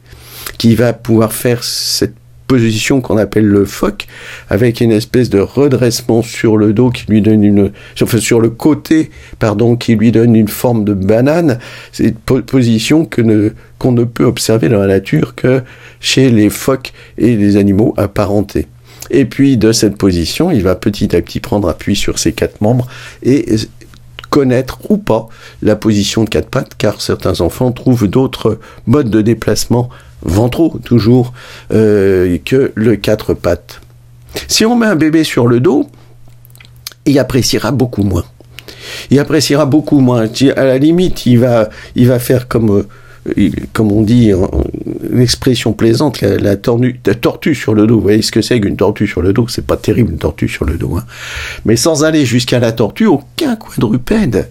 qui 0.57 0.75
va 0.75 0.93
pouvoir 0.93 1.31
faire 1.31 1.63
cette 1.63 2.15
position 2.48 3.02
qu'on 3.02 3.18
appelle 3.18 3.46
le 3.46 3.66
phoque, 3.66 4.08
avec 4.50 4.82
une 4.82 4.92
espèce 4.92 5.30
de 5.30 5.40
redressement 5.40 6.22
sur 6.22 6.58
le 6.58 6.74
dos 6.74 6.90
qui 6.90 7.06
lui 7.08 7.22
donne 7.22 7.44
une, 7.44 7.72
enfin 8.02 8.18
sur 8.20 8.40
le 8.40 8.50
côté, 8.50 9.10
pardon, 9.40 9.75
qui 9.75 9.96
lui 9.96 10.12
donne 10.12 10.36
une 10.36 10.48
forme 10.48 10.86
de 10.86 10.94
banane. 10.94 11.60
C'est 11.92 12.16
une 12.28 12.42
position 12.42 13.06
que 13.06 13.54
qu'on 13.80 13.92
ne 13.92 14.04
peut 14.04 14.24
observer 14.24 14.70
dans 14.70 14.80
la 14.80 14.88
nature 14.88 15.36
que 15.36 15.62
chez 16.00 16.30
les 16.30 16.50
phoques 16.50 16.94
et 17.18 17.36
les 17.36 17.58
animaux 17.58 17.94
apparentés. 17.98 18.68
Et 19.10 19.25
puis 19.25 19.58
de 19.58 19.72
cette 19.72 19.98
position, 19.98 20.52
il 20.52 20.64
va 20.64 20.75
petit 20.75 21.16
à 21.16 21.22
petit 21.22 21.40
prendre 21.40 21.70
appui 21.70 21.96
sur 21.96 22.18
ses 22.20 22.34
quatre 22.34 22.62
membres 22.62 22.88
et 23.24 23.46
connaître 24.30 24.80
ou 24.90 24.98
pas 24.98 25.30
la 25.62 25.75
position 25.75 26.24
de 26.24 26.30
quatre 26.30 26.50
pattes, 26.50 26.74
car 26.78 27.02
certains 27.02 27.42
enfants 27.42 27.72
trouvent 27.72 28.08
d'autres 28.08 28.60
modes 28.86 29.10
de 29.10 29.22
déplacement 29.22 29.90
ventraux 30.25 30.79
toujours 30.84 31.34
euh, 31.72 32.38
que 32.44 32.72
le 32.75 32.96
quatre 32.96 33.34
pattes. 33.34 33.82
Si 34.48 34.65
on 34.65 34.75
met 34.75 34.88
un 34.88 34.96
bébé 34.96 35.24
sur 35.24 35.48
le 35.48 35.60
dos, 35.60 35.88
il 37.05 37.17
appréciera 37.20 37.72
beaucoup 37.72 38.03
moins. 38.03 38.25
Il 39.10 39.20
appréciera 39.20 39.65
beaucoup 39.65 40.00
moins. 40.00 40.27
À 40.55 40.63
la 40.65 40.77
limite, 40.77 41.25
il 41.25 41.39
va, 41.39 41.70
il 41.96 42.08
va 42.08 42.20
faire 42.20 42.48
comme 42.48 42.72
euh, 42.72 42.88
comme 43.74 43.91
on 43.91 44.01
dit, 44.03 44.32
une 45.12 45.20
expression 45.20 45.74
plaisante, 45.74 46.22
la, 46.22 46.55
tortue 46.58 47.55
sur 47.55 47.74
le 47.74 47.88
dos. 47.88 47.96
Vous 47.96 48.01
voyez 48.01 48.22
ce 48.22 48.32
que 48.32 48.41
c'est 48.41 48.60
qu'une 48.60 48.77
tortue 48.77 49.08
sur 49.08 49.22
le 49.22 49.34
dos? 49.34 49.48
C'est 49.48 49.65
pas 49.65 49.77
terrible 49.77 50.12
une 50.12 50.20
tortue 50.20 50.48
sur 50.48 50.65
le 50.65 50.77
dos. 50.77 50.98
Hein. 50.98 51.05
Mais 51.65 51.75
sans 51.75 52.03
aller 52.03 52.25
jusqu'à 52.25 52.60
la 52.60 52.72
tortue, 52.72 53.08
aucun 53.08 53.55
quadrupède 53.55 54.48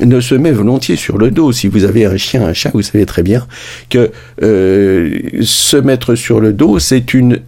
ne 0.00 0.20
se 0.20 0.34
met 0.34 0.52
volontiers 0.52 0.96
sur 0.96 1.18
le 1.18 1.30
dos. 1.30 1.52
Si 1.52 1.68
vous 1.68 1.84
avez 1.84 2.06
un 2.06 2.16
chien, 2.16 2.42
un 2.42 2.54
chat, 2.54 2.70
vous 2.72 2.82
savez 2.82 3.06
très 3.06 3.22
bien 3.22 3.46
que 3.90 4.10
euh, 4.42 5.18
se 5.42 5.76
mettre 5.76 6.14
sur 6.14 6.40
le 6.40 6.52
dos, 6.52 6.78
c'est 6.78 7.14
une 7.14 7.40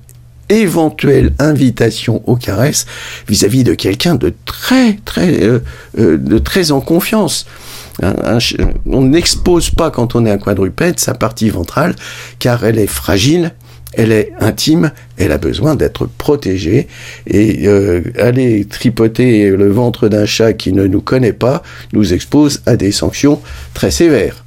éventuelle 0.51 1.33
invitation 1.39 2.23
aux 2.27 2.37
caresses 2.37 2.87
vis-à-vis 3.29 3.65
de 3.65 3.73
quelqu'un 3.73 4.15
de 4.15 4.35
très 4.45 4.99
très 5.07 5.43
euh, 5.43 5.61
euh, 5.99 6.19
de 6.19 6.37
très 6.39 6.71
en 6.71 6.83
confiance 6.83 7.47
on 8.03 9.03
n'expose 9.03 9.71
pas 9.71 9.91
quand 9.91 10.15
on 10.15 10.27
est 10.27 10.31
un 10.31 10.39
quadrupède 10.39 10.99
sa 10.99 11.15
partie 11.15 11.51
ventrale 11.51 11.95
car 12.39 12.65
elle 12.65 12.79
est 12.79 12.87
fragile, 12.87 13.53
elle 13.97 14.13
est 14.13 14.33
intime, 14.41 14.93
elle 15.17 15.33
a 15.33 15.39
besoin 15.39 15.75
d'être 15.75 16.07
protégée 16.07 16.89
et 17.27 17.67
euh, 17.67 18.03
aller 18.19 18.65
tripoter 18.65 19.51
le 19.51 19.71
ventre 19.71 20.09
d'un 20.09 20.27
chat 20.27 20.53
qui 20.53 20.73
ne 20.73 20.87
nous 20.87 21.01
connaît 21.01 21.33
pas 21.33 21.63
nous 21.93 22.13
expose 22.13 22.63
à 22.67 22.77
des 22.77 22.93
sanctions 22.93 23.41
très 23.75 23.91
sévères. 23.91 24.45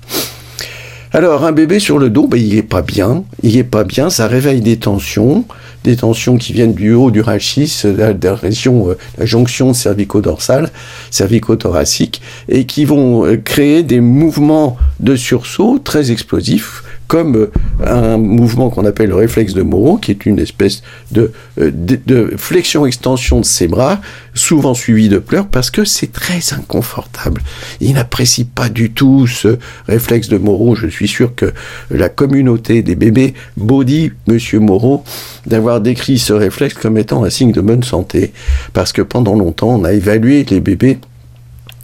Alors 1.13 1.45
un 1.45 1.53
bébé 1.53 1.79
sur 1.79 1.99
le 1.99 2.09
dos, 2.09 2.27
ben, 2.27 2.37
il 2.37 2.57
est 2.57 2.63
pas 2.63 2.81
bien, 2.81 3.23
il 3.41 3.57
est 3.57 3.63
pas 3.63 3.85
bien, 3.85 4.09
ça 4.09 4.27
réveille 4.27 4.59
des 4.59 4.77
tensions, 4.77 5.45
des 5.85 5.95
tensions 5.95 6.37
qui 6.37 6.51
viennent 6.51 6.73
du 6.73 6.93
haut 6.93 7.11
du 7.11 7.21
rachis, 7.21 7.81
de 7.85 7.91
la, 7.91 8.09
euh, 8.09 8.95
la 9.17 9.25
jonction 9.25 9.73
cervico-dorsale, 9.73 10.69
cervico-thoracique, 11.09 12.21
et 12.49 12.65
qui 12.65 12.83
vont 12.83 13.25
euh, 13.25 13.37
créer 13.37 13.83
des 13.83 14.01
mouvements 14.01 14.77
de 14.99 15.15
sursaut 15.15 15.79
très 15.81 16.11
explosifs 16.11 16.83
comme 17.07 17.35
euh, 17.35 17.51
un 17.85 18.17
mouvement 18.17 18.69
qu'on 18.69 18.85
appelle 18.85 19.09
le 19.09 19.15
réflexe 19.15 19.53
de 19.53 19.61
Moreau, 19.61 19.97
qui 19.97 20.11
est 20.11 20.25
une 20.25 20.39
espèce 20.39 20.83
de, 21.11 21.31
euh, 21.59 21.71
de, 21.73 22.33
flexion-extension 22.37 23.39
de 23.39 23.45
ses 23.45 23.67
bras, 23.67 24.01
souvent 24.33 24.73
suivi 24.73 25.09
de 25.09 25.17
pleurs, 25.17 25.47
parce 25.47 25.71
que 25.71 25.85
c'est 25.85 26.11
très 26.11 26.53
inconfortable. 26.53 27.41
Il 27.79 27.93
n'apprécie 27.93 28.45
pas 28.45 28.69
du 28.69 28.91
tout 28.91 29.27
ce 29.27 29.57
réflexe 29.87 30.27
de 30.27 30.37
Moreau. 30.37 30.75
Je 30.75 30.87
suis 30.87 31.07
sûr 31.07 31.33
que 31.35 31.53
la 31.89 32.09
communauté 32.09 32.81
des 32.81 32.95
bébés 32.95 33.33
body 33.55 34.11
Monsieur 34.27 34.59
Moreau 34.59 35.03
d'avoir 35.45 35.81
décrit 35.81 36.19
ce 36.19 36.33
réflexe 36.33 36.75
comme 36.75 36.97
étant 36.97 37.23
un 37.23 37.29
signe 37.29 37.51
de 37.51 37.61
bonne 37.61 37.83
santé, 37.83 38.33
parce 38.73 38.91
que 38.91 39.01
pendant 39.01 39.35
longtemps, 39.35 39.69
on 39.69 39.83
a 39.83 39.93
évalué 39.93 40.45
les 40.49 40.59
bébés 40.59 40.99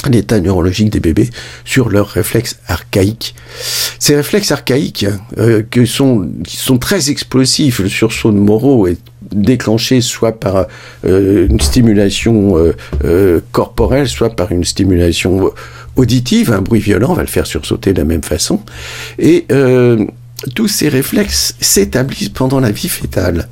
l'état 0.09 0.39
neurologique 0.39 0.89
des 0.89 0.99
bébés 0.99 1.29
sur 1.65 1.89
leurs 1.89 2.09
réflexes 2.09 2.57
archaïques. 2.67 3.35
Ces 3.99 4.15
réflexes 4.15 4.51
archaïques 4.51 5.05
euh, 5.37 5.63
que 5.69 5.85
sont, 5.85 6.29
qui 6.43 6.57
sont 6.57 6.77
très 6.77 7.09
explosifs, 7.09 7.79
le 7.79 7.89
sursaut 7.89 8.31
de 8.31 8.37
Moreau 8.37 8.87
est 8.87 8.97
déclenché 9.31 10.01
soit 10.01 10.39
par 10.39 10.67
euh, 11.05 11.47
une 11.47 11.59
stimulation 11.59 12.55
euh, 13.03 13.39
corporelle, 13.51 14.07
soit 14.07 14.35
par 14.35 14.51
une 14.51 14.63
stimulation 14.63 15.51
auditive, 15.95 16.51
un 16.51 16.61
bruit 16.61 16.81
violent 16.81 17.13
va 17.13 17.21
le 17.21 17.27
faire 17.27 17.45
sursauter 17.45 17.93
de 17.93 17.99
la 17.99 18.05
même 18.05 18.23
façon. 18.23 18.61
Et 19.19 19.45
tous 20.55 20.67
ces 20.67 20.89
réflexes 20.89 21.55
s'établissent 21.61 22.29
pendant 22.29 22.59
la 22.59 22.71
vie 22.71 22.89
fétale. 22.89 23.47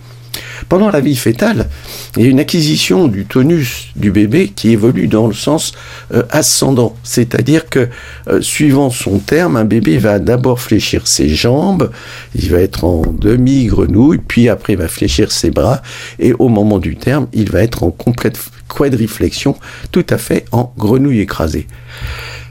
Pendant 0.72 0.90
la 0.90 1.02
vie 1.02 1.18
fétale, 1.18 1.68
il 2.16 2.24
y 2.24 2.28
a 2.28 2.30
une 2.30 2.40
acquisition 2.40 3.10
du 3.10 3.26
tonus 3.26 3.90
du 3.98 4.10
bébé 4.10 4.48
qui 4.56 4.72
évolue 4.72 5.10
dans 5.10 5.28
le 5.28 5.34
sens 5.34 5.74
euh, 6.14 6.24
ascendant. 6.30 6.96
C'est-à-dire 7.04 7.68
que, 7.68 7.90
euh, 8.30 8.40
suivant 8.40 8.90
son 8.90 9.20
terme, 9.20 9.58
un 9.58 9.66
bébé 9.66 9.98
va 9.98 10.18
d'abord 10.18 10.62
fléchir 10.62 11.08
ses 11.08 11.28
jambes, 11.28 11.92
il 12.36 12.50
va 12.52 12.62
être 12.62 12.86
en 12.86 13.02
demi-grenouille, 13.02 14.20
puis 14.26 14.48
après 14.48 14.72
il 14.72 14.80
va 14.80 14.88
fléchir 14.88 15.34
ses 15.34 15.52
bras, 15.52 15.82
et 16.20 16.32
au 16.40 16.48
moment 16.48 16.80
du 16.80 16.96
terme, 16.96 17.28
il 17.34 17.52
va 17.52 17.64
être 17.64 17.84
en 17.84 17.92
complète 17.92 18.40
quadriflexion, 18.70 19.58
tout 19.92 20.06
à 20.10 20.18
fait 20.18 20.46
en 20.54 20.74
grenouille 20.78 21.20
écrasée. 21.20 21.68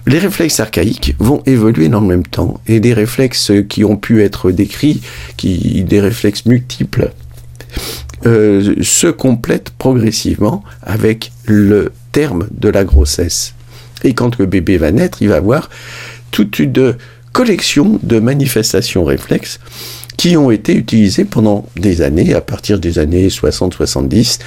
Les 0.07 0.19
réflexes 0.19 0.61
archaïques 0.61 1.15
vont 1.21 1.43
évoluer 1.47 1.89
dans 1.89 2.03
le 2.03 2.07
même 2.07 2.27
temps 2.27 2.61
et 2.67 2.81
des 2.81 2.93
réflexes 2.93 3.51
qui 3.71 3.83
ont 3.83 3.97
pu 3.97 4.23
être 4.23 4.51
décrits, 4.51 5.01
qui, 5.39 5.85
des 5.85 6.03
réflexes 6.03 6.45
multiples, 6.45 7.13
euh, 8.27 8.75
se 8.83 9.07
complète 9.07 9.71
progressivement 9.71 10.63
avec 10.83 11.33
le 11.47 11.93
terme 12.13 12.49
de 12.51 12.69
la 12.69 12.85
grossesse. 12.85 13.55
Et 14.05 14.15
quand 14.15 14.39
le 14.39 14.47
bébé 14.47 14.77
va 14.79 14.93
naître, 14.93 15.23
il 15.23 15.29
va 15.29 15.37
avoir 15.37 15.71
toute 16.31 16.59
une 16.59 16.97
collection 17.33 17.99
de 18.03 18.19
manifestations 18.19 19.05
réflexes 19.05 19.61
qui 20.17 20.37
ont 20.37 20.51
été 20.51 20.75
utilisées 20.75 21.25
pendant 21.25 21.67
des 21.77 22.03
années, 22.03 22.35
à 22.35 22.41
partir 22.41 22.79
des 22.79 22.99
années 22.99 23.29
60-70, 23.29 24.39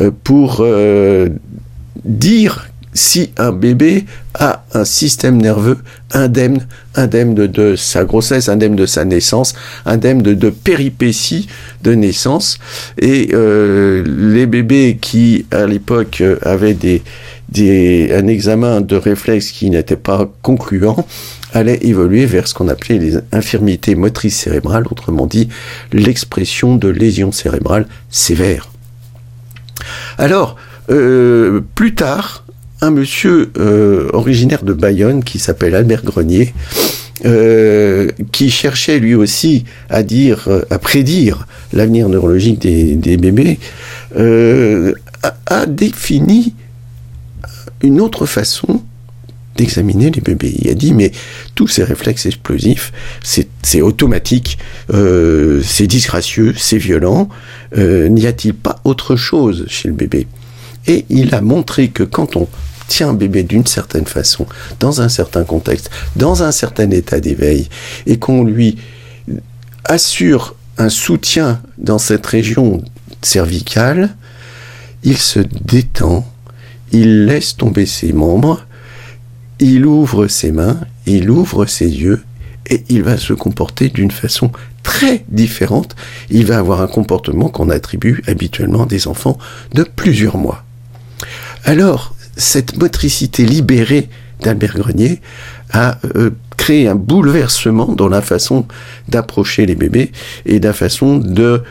euh, 0.00 0.10
pour 0.24 0.58
euh, 0.60 1.28
dire 2.04 2.69
si 2.92 3.32
un 3.36 3.52
bébé 3.52 4.04
a 4.34 4.64
un 4.74 4.84
système 4.84 5.36
nerveux 5.36 5.78
indemne, 6.12 6.66
indemne 6.94 7.34
de, 7.34 7.76
sa 7.76 8.04
grossesse, 8.04 8.48
indemne 8.48 8.76
de 8.76 8.86
sa 8.86 9.04
naissance, 9.04 9.54
indemne 9.86 10.22
de, 10.22 10.50
péripéties 10.50 11.48
de 11.82 11.94
naissance. 11.94 12.58
Et 12.98 13.30
euh, 13.32 14.04
les 14.06 14.46
bébés 14.46 14.98
qui, 15.00 15.46
à 15.50 15.66
l'époque, 15.66 16.22
avaient 16.42 16.74
des, 16.74 17.02
des, 17.48 18.10
un 18.12 18.26
examen 18.26 18.80
de 18.80 18.96
réflexe 18.96 19.50
qui 19.50 19.70
n'était 19.70 19.96
pas 19.96 20.30
concluant, 20.42 21.06
allaient 21.52 21.80
évoluer 21.82 22.26
vers 22.26 22.46
ce 22.46 22.54
qu'on 22.54 22.68
appelait 22.68 22.98
les 22.98 23.18
infirmités 23.32 23.94
motrices 23.94 24.36
cérébrales, 24.36 24.86
autrement 24.90 25.26
dit 25.26 25.48
l'expression 25.92 26.76
de 26.76 26.88
lésions 26.88 27.32
cérébrales 27.32 27.86
sévères. 28.08 28.70
Alors, 30.18 30.56
euh, 30.90 31.60
plus 31.74 31.94
tard, 31.94 32.44
un 32.80 32.90
monsieur 32.90 33.50
euh, 33.58 34.08
originaire 34.12 34.62
de 34.62 34.72
Bayonne 34.72 35.22
qui 35.22 35.38
s'appelle 35.38 35.74
Albert 35.74 36.04
Grenier, 36.04 36.54
euh, 37.26 38.08
qui 38.32 38.50
cherchait 38.50 38.98
lui 38.98 39.14
aussi 39.14 39.64
à 39.90 40.02
dire, 40.02 40.48
à 40.70 40.78
prédire 40.78 41.46
l'avenir 41.72 42.08
neurologique 42.08 42.60
des, 42.60 43.16
bébés, 43.16 43.58
euh, 44.16 44.94
a, 45.46 45.66
défini 45.66 46.54
une 47.82 48.00
autre 48.00 48.24
façon 48.24 48.82
d'examiner 49.56 50.10
les 50.10 50.22
bébés. 50.22 50.54
Il 50.62 50.70
a 50.70 50.74
dit, 50.74 50.94
mais 50.94 51.12
tous 51.54 51.68
ces 51.68 51.84
réflexes 51.84 52.24
explosifs, 52.24 52.92
c'est 53.22 53.82
automatique, 53.82 54.56
c'est 54.90 55.86
disgracieux, 55.86 56.54
c'est 56.56 56.78
violent, 56.78 57.28
n'y 57.76 58.26
a-t-il 58.26 58.54
pas 58.54 58.80
autre 58.84 59.16
chose 59.16 59.66
chez 59.68 59.88
le 59.88 59.94
bébé? 59.94 60.26
Et 60.86 61.04
il 61.10 61.34
a 61.34 61.42
montré 61.42 61.88
que 61.88 62.02
quand 62.04 62.36
on 62.36 62.48
tient 62.90 63.10
un 63.10 63.14
bébé 63.14 63.44
d'une 63.44 63.66
certaine 63.66 64.04
façon, 64.04 64.46
dans 64.80 65.00
un 65.00 65.08
certain 65.08 65.44
contexte, 65.44 65.90
dans 66.16 66.42
un 66.42 66.50
certain 66.50 66.90
état 66.90 67.20
d'éveil, 67.20 67.68
et 68.06 68.18
qu'on 68.18 68.42
lui 68.44 68.76
assure 69.84 70.56
un 70.76 70.88
soutien 70.88 71.62
dans 71.78 71.98
cette 71.98 72.26
région 72.26 72.82
cervicale, 73.22 74.10
il 75.04 75.18
se 75.18 75.38
détend, 75.64 76.26
il 76.90 77.26
laisse 77.26 77.56
tomber 77.56 77.86
ses 77.86 78.12
membres, 78.12 78.66
il 79.60 79.86
ouvre 79.86 80.26
ses 80.26 80.50
mains, 80.50 80.80
il 81.06 81.30
ouvre 81.30 81.66
ses 81.66 81.88
yeux 81.88 82.22
et 82.68 82.82
il 82.88 83.02
va 83.02 83.16
se 83.16 83.32
comporter 83.32 83.88
d'une 83.88 84.10
façon 84.10 84.50
très 84.82 85.24
différente. 85.28 85.94
Il 86.30 86.46
va 86.46 86.58
avoir 86.58 86.80
un 86.80 86.88
comportement 86.88 87.48
qu'on 87.48 87.70
attribue 87.70 88.22
habituellement 88.26 88.84
à 88.84 88.86
des 88.86 89.06
enfants 89.06 89.38
de 89.74 89.84
plusieurs 89.84 90.38
mois. 90.38 90.64
Alors, 91.64 92.14
cette 92.40 92.76
motricité 92.78 93.44
libérée 93.44 94.08
d'Albert 94.40 94.74
Grenier 94.76 95.20
a 95.72 95.98
euh, 96.16 96.30
créé 96.56 96.88
un 96.88 96.94
bouleversement 96.94 97.92
dans 97.92 98.08
la 98.08 98.22
façon 98.22 98.66
d'approcher 99.08 99.66
les 99.66 99.74
bébés 99.74 100.10
et 100.46 100.58
la 100.58 100.72
façon 100.72 101.18
de 101.18 101.62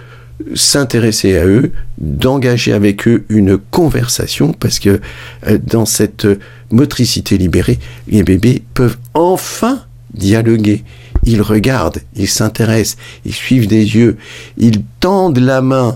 s'intéresser 0.56 1.38
à 1.38 1.46
eux, 1.46 1.72
d'engager 1.98 2.72
avec 2.72 3.08
eux 3.08 3.26
une 3.30 3.58
conversation, 3.58 4.54
parce 4.54 4.80
que 4.80 5.02
euh, 5.48 5.58
dans 5.62 5.86
cette 5.86 6.28
motricité 6.72 7.38
libérée, 7.38 7.80
les 8.08 8.24
bébés 8.24 8.64
peuvent 8.74 8.98
enfin 9.14 9.82
dialoguer. 10.14 10.84
Ils 11.26 11.42
regardent, 11.42 12.00
ils 12.16 12.30
s'intéressent, 12.30 12.98
ils 13.26 13.34
suivent 13.34 13.68
des 13.68 13.96
yeux, 13.96 14.18
ils 14.58 14.84
tendent 15.00 15.40
la 15.40 15.62
main. 15.62 15.94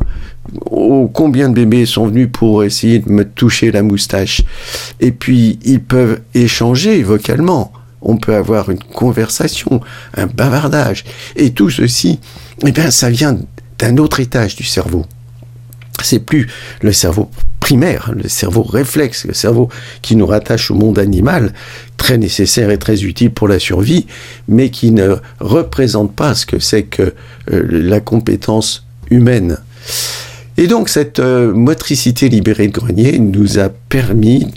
Oh, 0.69 1.09
combien 1.13 1.49
de 1.49 1.53
bébés 1.53 1.85
sont 1.85 2.07
venus 2.07 2.29
pour 2.31 2.63
essayer 2.63 2.99
de 2.99 3.09
me 3.09 3.23
toucher 3.23 3.71
la 3.71 3.81
moustache? 3.81 4.41
Et 4.99 5.11
puis, 5.11 5.59
ils 5.63 5.81
peuvent 5.81 6.21
échanger 6.33 7.01
vocalement. 7.03 7.71
On 8.01 8.17
peut 8.17 8.35
avoir 8.35 8.69
une 8.69 8.83
conversation, 8.83 9.79
un 10.15 10.27
bavardage. 10.27 11.05
Et 11.35 11.51
tout 11.51 11.69
ceci, 11.69 12.19
eh 12.65 12.71
bien, 12.71 12.91
ça 12.91 13.09
vient 13.09 13.37
d'un 13.79 13.97
autre 13.97 14.19
étage 14.19 14.55
du 14.55 14.63
cerveau. 14.63 15.05
C'est 16.01 16.19
plus 16.19 16.49
le 16.81 16.91
cerveau 16.91 17.29
primaire, 17.63 18.11
le 18.13 18.27
cerveau 18.27 18.63
réflexe, 18.63 19.25
le 19.25 19.33
cerveau 19.33 19.69
qui 20.01 20.17
nous 20.17 20.25
rattache 20.25 20.69
au 20.69 20.75
monde 20.75 20.99
animal, 20.99 21.53
très 21.95 22.17
nécessaire 22.17 22.69
et 22.71 22.77
très 22.77 23.05
utile 23.05 23.31
pour 23.31 23.47
la 23.47 23.57
survie, 23.57 24.05
mais 24.49 24.69
qui 24.69 24.91
ne 24.91 25.15
représente 25.39 26.13
pas 26.13 26.35
ce 26.35 26.45
que 26.45 26.59
c'est 26.59 26.83
que 26.83 27.13
euh, 27.53 27.67
la 27.69 28.01
compétence 28.01 28.85
humaine. 29.09 29.59
Et 30.57 30.67
donc 30.67 30.89
cette 30.89 31.19
euh, 31.19 31.53
motricité 31.53 32.29
libérée 32.29 32.67
de 32.67 32.73
grenier 32.73 33.19
nous 33.19 33.59
a 33.59 33.69
permis 33.69 34.47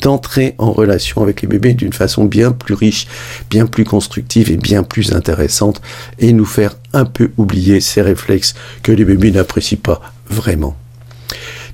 d'entrer 0.00 0.54
en 0.58 0.72
relation 0.72 1.22
avec 1.22 1.42
les 1.42 1.48
bébés 1.48 1.74
d'une 1.74 1.92
façon 1.92 2.24
bien 2.24 2.52
plus 2.52 2.74
riche, 2.74 3.06
bien 3.50 3.66
plus 3.66 3.84
constructive 3.84 4.50
et 4.50 4.56
bien 4.56 4.82
plus 4.82 5.12
intéressante, 5.12 5.80
et 6.18 6.32
nous 6.32 6.44
faire 6.44 6.76
un 6.92 7.04
peu 7.04 7.30
oublier 7.36 7.80
ces 7.80 8.02
réflexes 8.02 8.54
que 8.82 8.92
les 8.92 9.04
bébés 9.04 9.30
n'apprécient 9.30 9.78
pas 9.80 10.02
vraiment. 10.28 10.76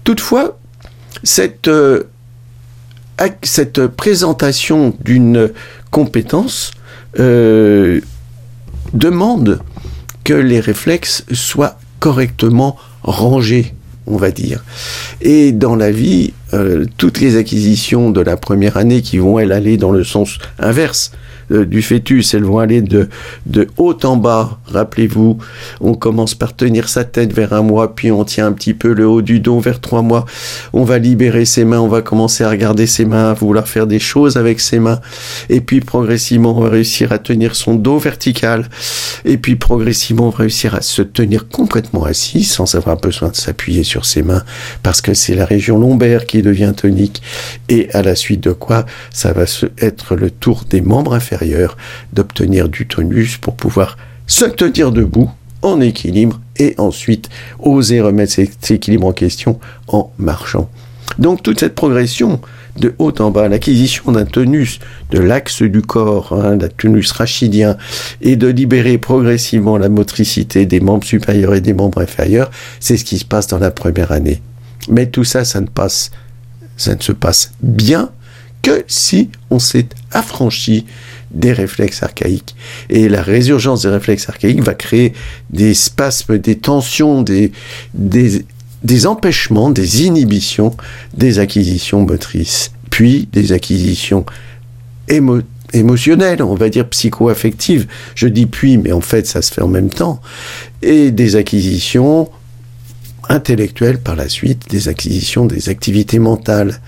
Toutefois, 0.05 0.59
cette, 1.23 1.69
euh, 1.69 2.05
cette 3.43 3.87
présentation 3.87 4.95
d'une 5.03 5.51
compétence 5.91 6.73
euh, 7.19 8.01
demande 8.93 9.61
que 10.25 10.35
les 10.35 10.61
réflexes 10.61 11.25
soient 11.33 11.79
correctement 11.99 12.77
rangés 13.03 13.75
on 14.09 14.17
va 14.17 14.31
dire. 14.31 14.65
Et 15.21 15.53
dans 15.53 15.77
la 15.77 15.91
vie, 15.91 16.33
euh, 16.55 16.87
toutes 16.97 17.21
les 17.21 17.37
acquisitions 17.37 18.11
de 18.11 18.21
la 18.21 18.37
première 18.37 18.77
année 18.77 19.03
qui 19.03 19.19
vont, 19.19 19.39
elles, 19.39 19.53
aller 19.53 19.77
dans 19.77 19.93
le 19.93 20.05
sens 20.05 20.39
inverse, 20.59 21.13
euh, 21.51 21.65
du 21.65 21.83
fœtus, 21.83 22.35
elles 22.35 22.45
vont 22.45 22.59
aller 22.59 22.83
de, 22.83 23.09
de 23.47 23.69
haut 23.77 23.97
en 24.05 24.17
bas. 24.17 24.59
Rappelez-vous, 24.67 25.39
on 25.81 25.95
commence 25.95 26.35
par 26.35 26.55
tenir 26.55 26.89
sa 26.89 27.05
tête 27.05 27.33
vers 27.33 27.53
un 27.53 27.63
mois, 27.63 27.95
puis 27.95 28.11
on 28.11 28.25
tient 28.25 28.47
un 28.47 28.53
petit 28.53 28.75
peu 28.75 28.93
le 28.93 29.07
haut 29.07 29.23
du 29.23 29.41
dos 29.41 29.61
vers 29.61 29.81
trois 29.81 30.03
mois. 30.03 30.27
On 30.73 30.85
va 30.85 30.99
libérer 30.99 31.45
ses 31.45 31.65
mains, 31.65 31.81
on 31.81 31.89
va 31.89 32.03
commencer 32.03 32.45
à 32.45 32.51
regarder 32.51 32.87
ses 32.87 33.05
mains, 33.05 33.31
à 33.31 33.35
vouloir 33.35 33.69
faire 33.69 33.87
des 33.87 33.99
choses 33.99 34.37
avec 34.37 34.61
ses 34.61 34.79
mains. 34.79 35.01
Et 35.49 35.61
puis 35.61 35.81
progressivement, 35.81 36.57
on 36.57 36.61
va 36.61 36.69
réussir 36.69 37.13
à 37.13 37.19
tenir 37.19 37.55
son 37.55 37.75
dos 37.75 37.99
vertical. 37.99 38.69
Et 39.25 39.39
puis 39.39 39.57
progressivement, 39.57 40.27
on 40.29 40.31
va 40.31 40.39
réussir 40.39 40.75
à 40.75 40.83
se 40.83 41.03
tenir 41.03 41.49
complètement 41.49 42.05
assis 42.05 42.45
sans 42.45 42.75
avoir 42.75 42.99
besoin 42.99 43.31
de 43.31 43.37
s'appuyer 43.37 43.85
sur 43.85 44.05
ses 44.05 44.23
mains 44.23 44.43
parce 44.83 45.01
que 45.01 45.15
c'est 45.15 45.35
la 45.35 45.45
région 45.45 45.79
lombaire 45.79 46.27
qui 46.27 46.43
devient 46.43 46.75
tonique. 46.77 47.23
Et 47.69 47.89
à 47.95 48.03
la 48.03 48.15
suite 48.15 48.43
de 48.43 48.53
quoi, 48.53 48.85
ça 49.11 49.33
va 49.33 49.45
être 49.79 50.15
le 50.15 50.31
tour 50.31 50.65
des 50.69 50.81
membres 50.81 51.15
inférieurs 51.15 51.38
d'obtenir 52.13 52.69
du 52.69 52.87
tonus 52.87 53.37
pour 53.37 53.55
pouvoir 53.55 53.97
se 54.27 54.45
tenir 54.45 54.93
debout 54.93 55.31
en 55.63 55.81
équilibre 55.81 56.41
et 56.57 56.75
ensuite 56.79 57.29
oser 57.59 58.01
remettre 58.01 58.33
cet 58.33 58.71
équilibre 58.71 59.07
en 59.07 59.13
question 59.13 59.59
en 59.89 60.13
marchant. 60.19 60.71
Donc 61.19 61.43
toute 61.43 61.61
cette 61.61 61.75
progression 61.75 62.41
de 62.79 62.95
haut 62.99 63.13
en 63.19 63.31
bas, 63.31 63.49
l'acquisition 63.49 64.13
d'un 64.13 64.25
tonus 64.25 64.79
de 65.11 65.19
l'axe 65.19 65.63
du 65.63 65.83
corps, 65.83 66.33
hein, 66.33 66.57
d'un 66.57 66.69
tonus 66.69 67.11
rachidien, 67.11 67.77
et 68.21 68.37
de 68.37 68.47
libérer 68.47 68.99
progressivement 68.99 69.79
la 69.79 69.89
motricité 69.89 70.67
des 70.67 70.81
membres 70.81 71.05
supérieurs 71.05 71.55
et 71.55 71.61
des 71.61 71.73
membres 71.73 72.01
inférieurs, 72.01 72.51
c'est 72.79 72.97
ce 72.97 73.05
qui 73.05 73.19
se 73.19 73.25
passe 73.25 73.49
dans 73.49 73.59
la 73.59 73.71
première 73.71 74.13
année. 74.13 74.41
Mais 74.89 75.07
tout 75.07 75.25
ça, 75.25 75.45
ça 75.45 75.61
ne 75.61 75.67
passe, 75.67 76.13
ça 76.77 76.95
ne 76.95 77.03
se 77.03 77.13
passe 77.13 77.53
bien 77.63 78.11
que 78.63 78.85
si 78.87 79.31
on 79.51 79.59
s'est 79.59 79.89
affranchi 80.13 80.87
des 81.31 81.53
réflexes 81.53 82.03
archaïques. 82.03 82.55
Et 82.91 83.09
la 83.09 83.23
résurgence 83.23 83.83
des 83.83 83.89
réflexes 83.89 84.29
archaïques 84.29 84.63
va 84.63 84.75
créer 84.75 85.13
des 85.51 85.75
spasmes, 85.75 86.39
des 86.39 86.57
tensions, 86.57 87.23
des, 87.23 87.53
empêchements, 89.07 89.71
des 89.71 90.05
inhibitions 90.05 90.77
des 91.15 91.39
acquisitions 91.39 92.05
motrices, 92.05 92.73
puis 92.91 93.29
des 93.33 93.53
acquisitions 93.53 94.25
émotionnelles, 95.73 96.43
on 96.43 96.55
va 96.55 96.69
dire 96.69 96.89
psycho-affectives. 96.89 97.87
Je 98.15 98.29
dis 98.29 98.47
puis, 98.47 98.79
mais 98.79 98.93
en 98.93 99.01
fait 99.01 99.27
ça 99.27 99.43
se 99.43 99.53
fait 99.53 99.63
en 99.63 99.69
même 99.69 99.91
temps. 99.91 100.21
Et 100.83 101.11
des 101.11 101.37
acquisitions 101.37 102.31
intellectuelles 103.29 103.99
par 103.99 104.17
la 104.17 104.29
suite, 104.29 104.71
des 104.71 104.89
acquisitions 104.89 105.47
des 105.47 105.69
activités 105.69 106.19
mentales. 106.19 106.81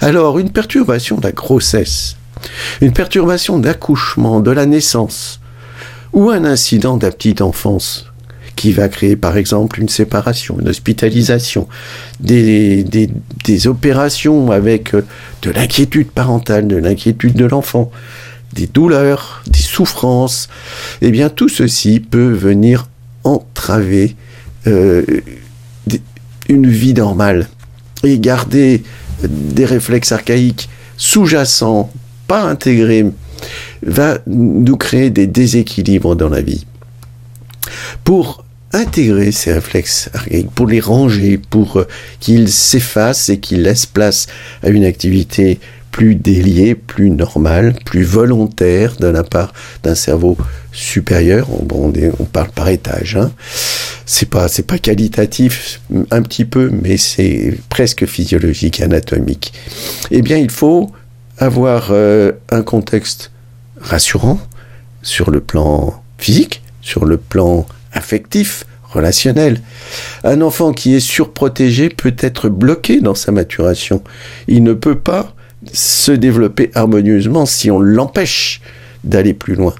Alors, 0.00 0.38
une 0.38 0.50
perturbation 0.50 1.16
de 1.16 1.22
la 1.22 1.32
grossesse, 1.32 2.16
une 2.80 2.92
perturbation 2.92 3.58
d'accouchement, 3.58 4.40
de 4.40 4.50
la 4.50 4.66
naissance, 4.66 5.40
ou 6.12 6.30
un 6.30 6.44
incident 6.44 6.96
de 6.96 7.06
la 7.06 7.44
enfance 7.44 8.06
qui 8.56 8.72
va 8.72 8.88
créer 8.88 9.14
par 9.14 9.36
exemple 9.36 9.80
une 9.80 9.88
séparation, 9.88 10.58
une 10.58 10.68
hospitalisation, 10.68 11.68
des, 12.18 12.82
des, 12.82 13.66
opérations 13.68 14.50
avec 14.50 14.94
euh, 14.94 15.06
de 15.42 15.52
l'inquiétude 15.52 16.10
parentale, 16.10 16.66
de 16.66 16.74
l'inquiétude 16.74 17.34
de 17.34 17.44
l'enfant, 17.44 17.92
des 18.54 18.66
douleurs, 18.66 19.44
des 19.46 19.60
souffrances, 19.60 20.48
eh 21.02 21.12
bien 21.12 21.28
tout 21.28 21.48
ceci 21.48 22.00
peut 22.00 22.32
venir 22.32 22.88
entraver 23.22 24.16
euh, 24.66 25.04
une 26.48 26.68
vie 26.68 26.94
normale 26.94 27.48
et 28.02 28.18
garder 28.18 28.82
des 29.22 29.66
réflexes 29.66 30.10
archaïques 30.10 30.68
sous-jacents 30.96 31.92
pas 32.28 32.42
intégré 32.42 33.06
va 33.82 34.18
nous 34.26 34.76
créer 34.76 35.10
des 35.10 35.26
déséquilibres 35.26 36.14
dans 36.14 36.28
la 36.28 36.42
vie. 36.42 36.66
Pour 38.04 38.44
intégrer 38.72 39.32
ces 39.32 39.52
réflexes 39.52 40.10
pour 40.54 40.66
les 40.66 40.80
ranger, 40.80 41.38
pour 41.38 41.78
euh, 41.78 41.88
qu'ils 42.20 42.50
s'effacent 42.50 43.30
et 43.30 43.40
qu'ils 43.40 43.62
laissent 43.62 43.86
place 43.86 44.26
à 44.62 44.68
une 44.68 44.84
activité 44.84 45.58
plus 45.90 46.14
déliée, 46.14 46.74
plus 46.74 47.10
normale, 47.10 47.74
plus 47.84 48.04
volontaire 48.04 48.96
de 48.96 49.06
la 49.06 49.24
part 49.24 49.54
d'un 49.82 49.94
cerveau 49.94 50.36
supérieur. 50.70 51.48
On, 51.50 51.92
on, 52.20 52.24
parle 52.24 52.50
par 52.50 52.68
étage. 52.68 53.16
Hein. 53.16 53.32
C'est 54.04 54.28
pas 54.28 54.48
c'est 54.48 54.66
pas 54.66 54.78
qualitatif 54.78 55.80
un 56.10 56.22
petit 56.22 56.44
peu, 56.44 56.70
mais 56.70 56.98
c'est 56.98 57.58
presque 57.70 58.04
physiologique, 58.06 58.80
anatomique. 58.80 59.52
Eh 60.10 60.22
bien, 60.22 60.36
il 60.36 60.50
faut 60.50 60.92
avoir 61.38 61.88
euh, 61.90 62.32
un 62.50 62.62
contexte 62.62 63.30
rassurant 63.80 64.40
sur 65.02 65.30
le 65.30 65.40
plan 65.40 66.02
physique, 66.18 66.62
sur 66.82 67.04
le 67.04 67.16
plan 67.16 67.66
affectif, 67.92 68.64
relationnel. 68.90 69.60
Un 70.24 70.40
enfant 70.40 70.72
qui 70.72 70.94
est 70.94 71.00
surprotégé 71.00 71.88
peut 71.88 72.16
être 72.18 72.48
bloqué 72.48 73.00
dans 73.00 73.14
sa 73.14 73.32
maturation. 73.32 74.02
Il 74.46 74.62
ne 74.62 74.72
peut 74.72 74.98
pas 74.98 75.34
se 75.72 76.12
développer 76.12 76.70
harmonieusement 76.74 77.46
si 77.46 77.70
on 77.70 77.80
l'empêche 77.80 78.60
d'aller 79.04 79.34
plus 79.34 79.54
loin. 79.54 79.74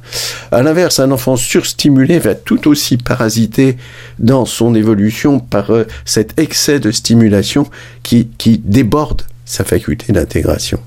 À 0.53 0.63
l'inverse, 0.63 1.01
un 1.01 1.11
enfant 1.11 1.37
surstimulé 1.37 2.19
va 2.19 2.35
tout 2.35 2.69
aussi 2.69 2.97
parasiter 2.97 3.77
dans 4.19 4.45
son 4.45 4.75
évolution 4.75 5.41
par 5.41 5.71
euh, 5.71 5.85
cet 6.05 6.39
excès 6.39 6.79
de 6.79 6.93
stimulation 6.93 7.67
qui, 8.03 8.29
qui 8.39 8.59
déborde 8.59 9.23
sa 9.45 9.65
faculté 9.65 10.13
d'intégration. 10.13 10.79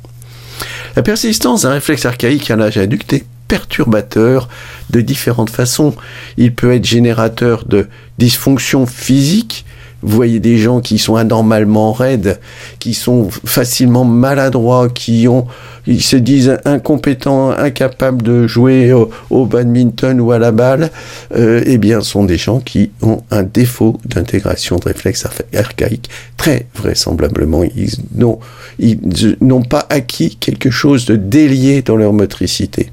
La 0.95 1.03
persistance 1.03 1.63
d'un 1.63 1.71
réflexe 1.71 2.05
archaïque 2.05 2.51
à 2.51 2.55
l'âge 2.55 2.77
adulte 2.77 3.13
est 3.13 3.25
perturbateur 3.47 4.47
de 4.89 5.01
différentes 5.01 5.49
façons. 5.49 5.93
Il 6.37 6.53
peut 6.53 6.73
être 6.73 6.85
générateur 6.85 7.65
de 7.65 7.87
dysfonctions 8.17 8.85
physiques, 8.85 9.65
Vous 10.01 10.15
voyez 10.15 10.39
des 10.39 10.57
gens 10.57 10.81
qui 10.81 10.97
sont 10.97 11.15
anormalement 11.15 11.93
raides, 11.93 12.39
qui 12.79 12.93
sont 12.93 13.29
facilement 13.29 14.03
maladroits, 14.03 14.89
qui 14.89 15.27
ont, 15.27 15.47
ils 15.85 16.01
se 16.01 16.15
disent 16.15 16.57
incompétents, 16.65 17.51
incapables 17.51 18.21
de 18.21 18.47
jouer 18.47 18.93
au, 19.29 19.45
badminton 19.45 20.19
ou 20.19 20.31
à 20.31 20.39
la 20.39 20.51
balle. 20.51 20.89
Euh, 21.35 21.61
eh 21.65 21.77
bien, 21.77 22.01
sont 22.01 22.23
des 22.23 22.37
gens 22.37 22.59
qui 22.59 22.91
ont 23.01 23.21
un 23.31 23.43
défaut 23.43 23.97
d'intégration 24.05 24.77
de 24.77 24.85
réflexes 24.85 25.27
archaïques. 25.55 26.09
Très 26.37 26.67
vraisemblablement, 26.75 27.63
ils 27.63 27.91
n'ont, 28.15 28.39
ils 28.79 28.99
n'ont 29.41 29.63
pas 29.63 29.85
acquis 29.89 30.35
quelque 30.35 30.71
chose 30.71 31.05
de 31.05 31.15
délié 31.15 31.81
dans 31.81 31.95
leur 31.95 32.13
motricité. 32.13 32.91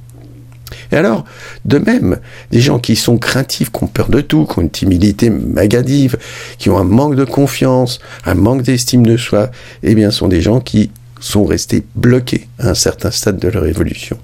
Et 0.92 0.96
alors, 0.96 1.24
de 1.64 1.78
même, 1.78 2.18
des 2.50 2.60
gens 2.60 2.78
qui 2.78 2.96
sont 2.96 3.18
craintifs, 3.18 3.70
qui 3.70 3.84
ont 3.84 3.88
peur 3.88 4.08
de 4.08 4.20
tout, 4.20 4.46
qui 4.46 4.58
ont 4.58 4.62
une 4.62 4.70
timidité 4.70 5.30
magadive, 5.30 6.16
qui 6.58 6.70
ont 6.70 6.78
un 6.78 6.84
manque 6.84 7.14
de 7.14 7.24
confiance, 7.24 7.98
un 8.24 8.34
manque 8.34 8.62
d'estime 8.62 9.06
de 9.06 9.16
soi, 9.16 9.50
eh 9.82 9.94
bien, 9.94 10.10
sont 10.10 10.28
des 10.28 10.40
gens 10.40 10.60
qui 10.60 10.90
sont 11.20 11.44
restés 11.44 11.84
bloqués 11.94 12.48
à 12.58 12.70
un 12.70 12.74
certain 12.74 13.10
stade 13.10 13.38
de 13.38 13.48
leur 13.48 13.66
évolution. 13.66 14.18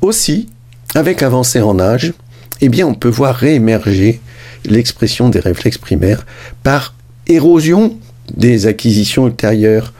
Aussi, 0.00 0.48
avec 0.94 1.20
l'avancée 1.20 1.60
en 1.60 1.78
âge, 1.78 2.12
eh 2.60 2.68
bien, 2.68 2.86
on 2.86 2.94
peut 2.94 3.08
voir 3.08 3.34
réémerger 3.34 4.20
l'expression 4.64 5.28
des 5.28 5.40
réflexes 5.40 5.78
primaires 5.78 6.26
par 6.62 6.94
érosion 7.26 7.98
des 8.36 8.66
acquisitions 8.66 9.26
ultérieures. 9.26 9.92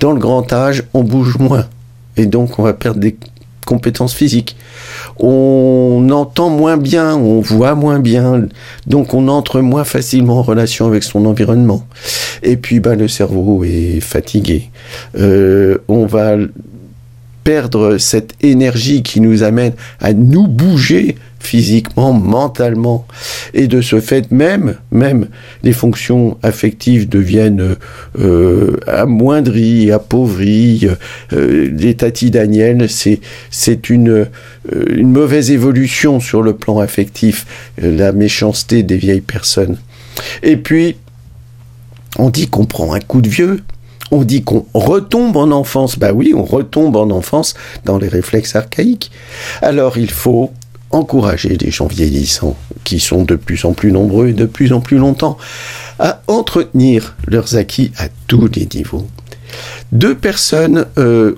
Dans 0.00 0.12
le 0.12 0.18
grand 0.18 0.52
âge, 0.52 0.84
on 0.94 1.04
bouge 1.04 1.36
moins. 1.38 1.68
Et 2.16 2.26
donc, 2.26 2.58
on 2.58 2.62
va 2.62 2.72
perdre 2.72 3.00
des 3.00 3.16
compétences 3.64 4.14
physiques. 4.14 4.56
On 5.18 6.08
entend 6.10 6.50
moins 6.50 6.76
bien, 6.76 7.14
on 7.16 7.40
voit 7.40 7.74
moins 7.74 7.98
bien, 7.98 8.46
donc 8.86 9.14
on 9.14 9.28
entre 9.28 9.60
moins 9.60 9.84
facilement 9.84 10.38
en 10.38 10.42
relation 10.42 10.86
avec 10.86 11.02
son 11.02 11.26
environnement. 11.26 11.86
Et 12.42 12.56
puis 12.56 12.80
bah, 12.80 12.94
le 12.94 13.08
cerveau 13.08 13.64
est 13.64 14.00
fatigué. 14.00 14.70
Euh, 15.16 15.78
on 15.88 16.06
va 16.06 16.36
perdre 17.44 17.98
cette 17.98 18.34
énergie 18.40 19.02
qui 19.02 19.20
nous 19.20 19.42
amène 19.42 19.72
à 20.00 20.12
nous 20.12 20.46
bouger 20.46 21.16
physiquement, 21.42 22.12
mentalement. 22.12 23.06
Et 23.52 23.66
de 23.66 23.80
ce 23.80 24.00
fait 24.00 24.30
même, 24.30 24.76
même 24.92 25.26
les 25.62 25.72
fonctions 25.72 26.38
affectives 26.42 27.08
deviennent 27.08 27.76
euh, 28.18 28.76
amoindries, 28.86 29.90
appauvries. 29.90 30.88
Euh, 31.32 31.68
les 31.76 31.94
Tati 31.94 32.30
Daniel, 32.30 32.88
c'est 32.88 33.20
c'est 33.50 33.90
une 33.90 34.28
euh, 34.72 34.84
une 34.94 35.10
mauvaise 35.10 35.50
évolution 35.50 36.20
sur 36.20 36.42
le 36.42 36.54
plan 36.54 36.78
affectif, 36.78 37.46
euh, 37.82 37.96
la 37.96 38.12
méchanceté 38.12 38.82
des 38.82 38.96
vieilles 38.96 39.20
personnes. 39.20 39.78
Et 40.42 40.56
puis, 40.56 40.96
on 42.18 42.30
dit 42.30 42.46
qu'on 42.48 42.66
prend 42.66 42.94
un 42.94 43.00
coup 43.00 43.20
de 43.20 43.28
vieux. 43.28 43.60
On 44.12 44.24
dit 44.24 44.44
qu'on 44.44 44.66
retombe 44.74 45.36
en 45.36 45.50
enfance. 45.50 45.98
Bah 45.98 46.12
oui, 46.12 46.34
on 46.36 46.44
retombe 46.44 46.96
en 46.96 47.10
enfance 47.10 47.54
dans 47.84 47.98
les 47.98 48.08
réflexes 48.08 48.54
archaïques. 48.54 49.10
Alors 49.62 49.98
il 49.98 50.10
faut 50.10 50.52
encourager 50.90 51.56
les 51.56 51.70
gens 51.70 51.86
vieillissants, 51.86 52.56
qui 52.84 53.00
sont 53.00 53.24
de 53.24 53.34
plus 53.34 53.64
en 53.64 53.72
plus 53.72 53.90
nombreux 53.90 54.28
et 54.28 54.32
de 54.34 54.44
plus 54.44 54.74
en 54.74 54.80
plus 54.80 54.98
longtemps, 54.98 55.38
à 55.98 56.20
entretenir 56.26 57.16
leurs 57.26 57.56
acquis 57.56 57.90
à 57.96 58.08
tous 58.26 58.48
les 58.54 58.68
niveaux. 58.72 59.06
Deux 59.90 60.14
personnes 60.14 60.86
euh, 60.98 61.36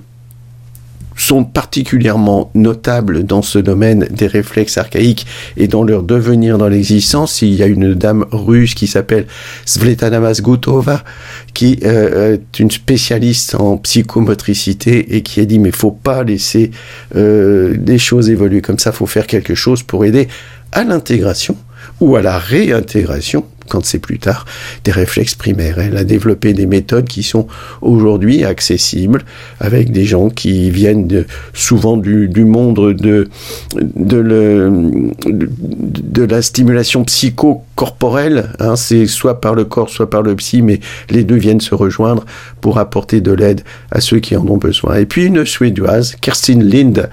sont 1.15 1.43
particulièrement 1.43 2.51
notables 2.53 3.23
dans 3.23 3.41
ce 3.41 3.59
domaine 3.59 4.07
des 4.11 4.27
réflexes 4.27 4.77
archaïques 4.77 5.25
et 5.57 5.67
dans 5.67 5.83
leur 5.83 6.03
devenir 6.03 6.57
dans 6.57 6.67
l'existence. 6.67 7.41
Il 7.41 7.55
y 7.55 7.63
a 7.63 7.67
une 7.67 7.93
dame 7.93 8.25
russe 8.31 8.75
qui 8.75 8.87
s'appelle 8.87 9.25
Svetlana 9.65 10.19
Mazgutova, 10.19 11.03
qui 11.53 11.79
euh, 11.83 12.33
est 12.33 12.59
une 12.59 12.71
spécialiste 12.71 13.55
en 13.55 13.77
psychomotricité 13.77 15.15
et 15.15 15.21
qui 15.21 15.39
a 15.39 15.45
dit 15.45 15.59
mais 15.59 15.71
faut 15.71 15.91
pas 15.91 16.23
laisser 16.23 16.71
euh, 17.15 17.75
les 17.85 17.97
choses 17.97 18.29
évoluer 18.29 18.61
comme 18.61 18.79
ça, 18.79 18.91
faut 18.91 19.05
faire 19.05 19.27
quelque 19.27 19.55
chose 19.55 19.83
pour 19.83 20.05
aider 20.05 20.27
à 20.71 20.83
l'intégration 20.83 21.55
ou 22.01 22.15
à 22.15 22.21
la 22.21 22.37
réintégration 22.37 23.45
quand 23.69 23.85
c'est 23.85 23.99
plus 23.99 24.19
tard, 24.19 24.45
des 24.83 24.91
réflexes 24.91 25.35
primaires. 25.35 25.79
Elle 25.79 25.97
a 25.97 26.03
développé 26.03 26.53
des 26.53 26.65
méthodes 26.65 27.07
qui 27.07 27.23
sont 27.23 27.47
aujourd'hui 27.81 28.43
accessibles 28.43 29.23
avec 29.59 29.91
des 29.91 30.05
gens 30.05 30.29
qui 30.29 30.69
viennent 30.69 31.25
souvent 31.53 31.97
du, 31.97 32.29
monde 32.45 32.93
de, 32.93 33.27
de, 33.75 34.75
la 36.23 36.41
stimulation 36.41 37.05
psychocorporelle. 37.75 38.51
Hein, 38.59 38.75
c'est 38.75 39.05
soit 39.07 39.41
par 39.41 39.55
le 39.55 39.65
corps, 39.65 39.89
soit 39.89 40.09
par 40.09 40.21
le 40.21 40.35
psy, 40.35 40.61
mais 40.61 40.79
les 41.09 41.23
deux 41.23 41.35
viennent 41.35 41.61
se 41.61 41.75
rejoindre 41.75 42.25
pour 42.61 42.77
apporter 42.77 43.21
de 43.21 43.31
l'aide 43.31 43.61
à 43.91 44.01
ceux 44.01 44.19
qui 44.19 44.35
en 44.35 44.47
ont 44.47 44.57
besoin. 44.57 44.95
Et 44.97 45.05
puis 45.05 45.25
une 45.25 45.45
suédoise, 45.45 46.15
Kerstin 46.21 46.59
Lind, 46.61 47.09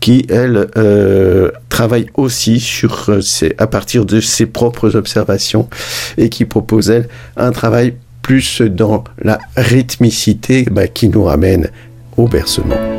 qui, 0.00 0.26
elle, 0.28 0.68
euh, 0.76 1.50
travaille 1.68 2.06
aussi 2.14 2.60
sur, 2.60 3.06
euh, 3.08 3.20
à 3.58 3.66
partir 3.66 4.04
de 4.04 4.20
ses 4.20 4.46
propres 4.46 4.96
observations 4.96 5.68
et 6.18 6.28
qui 6.28 6.44
propose, 6.44 6.90
elle, 6.90 7.08
un 7.36 7.52
travail 7.52 7.94
plus 8.22 8.62
dans 8.62 9.04
la 9.22 9.38
rythmicité 9.56 10.66
bah, 10.70 10.86
qui 10.86 11.08
nous 11.08 11.24
ramène 11.24 11.68
au 12.16 12.26
bercement. 12.26 12.93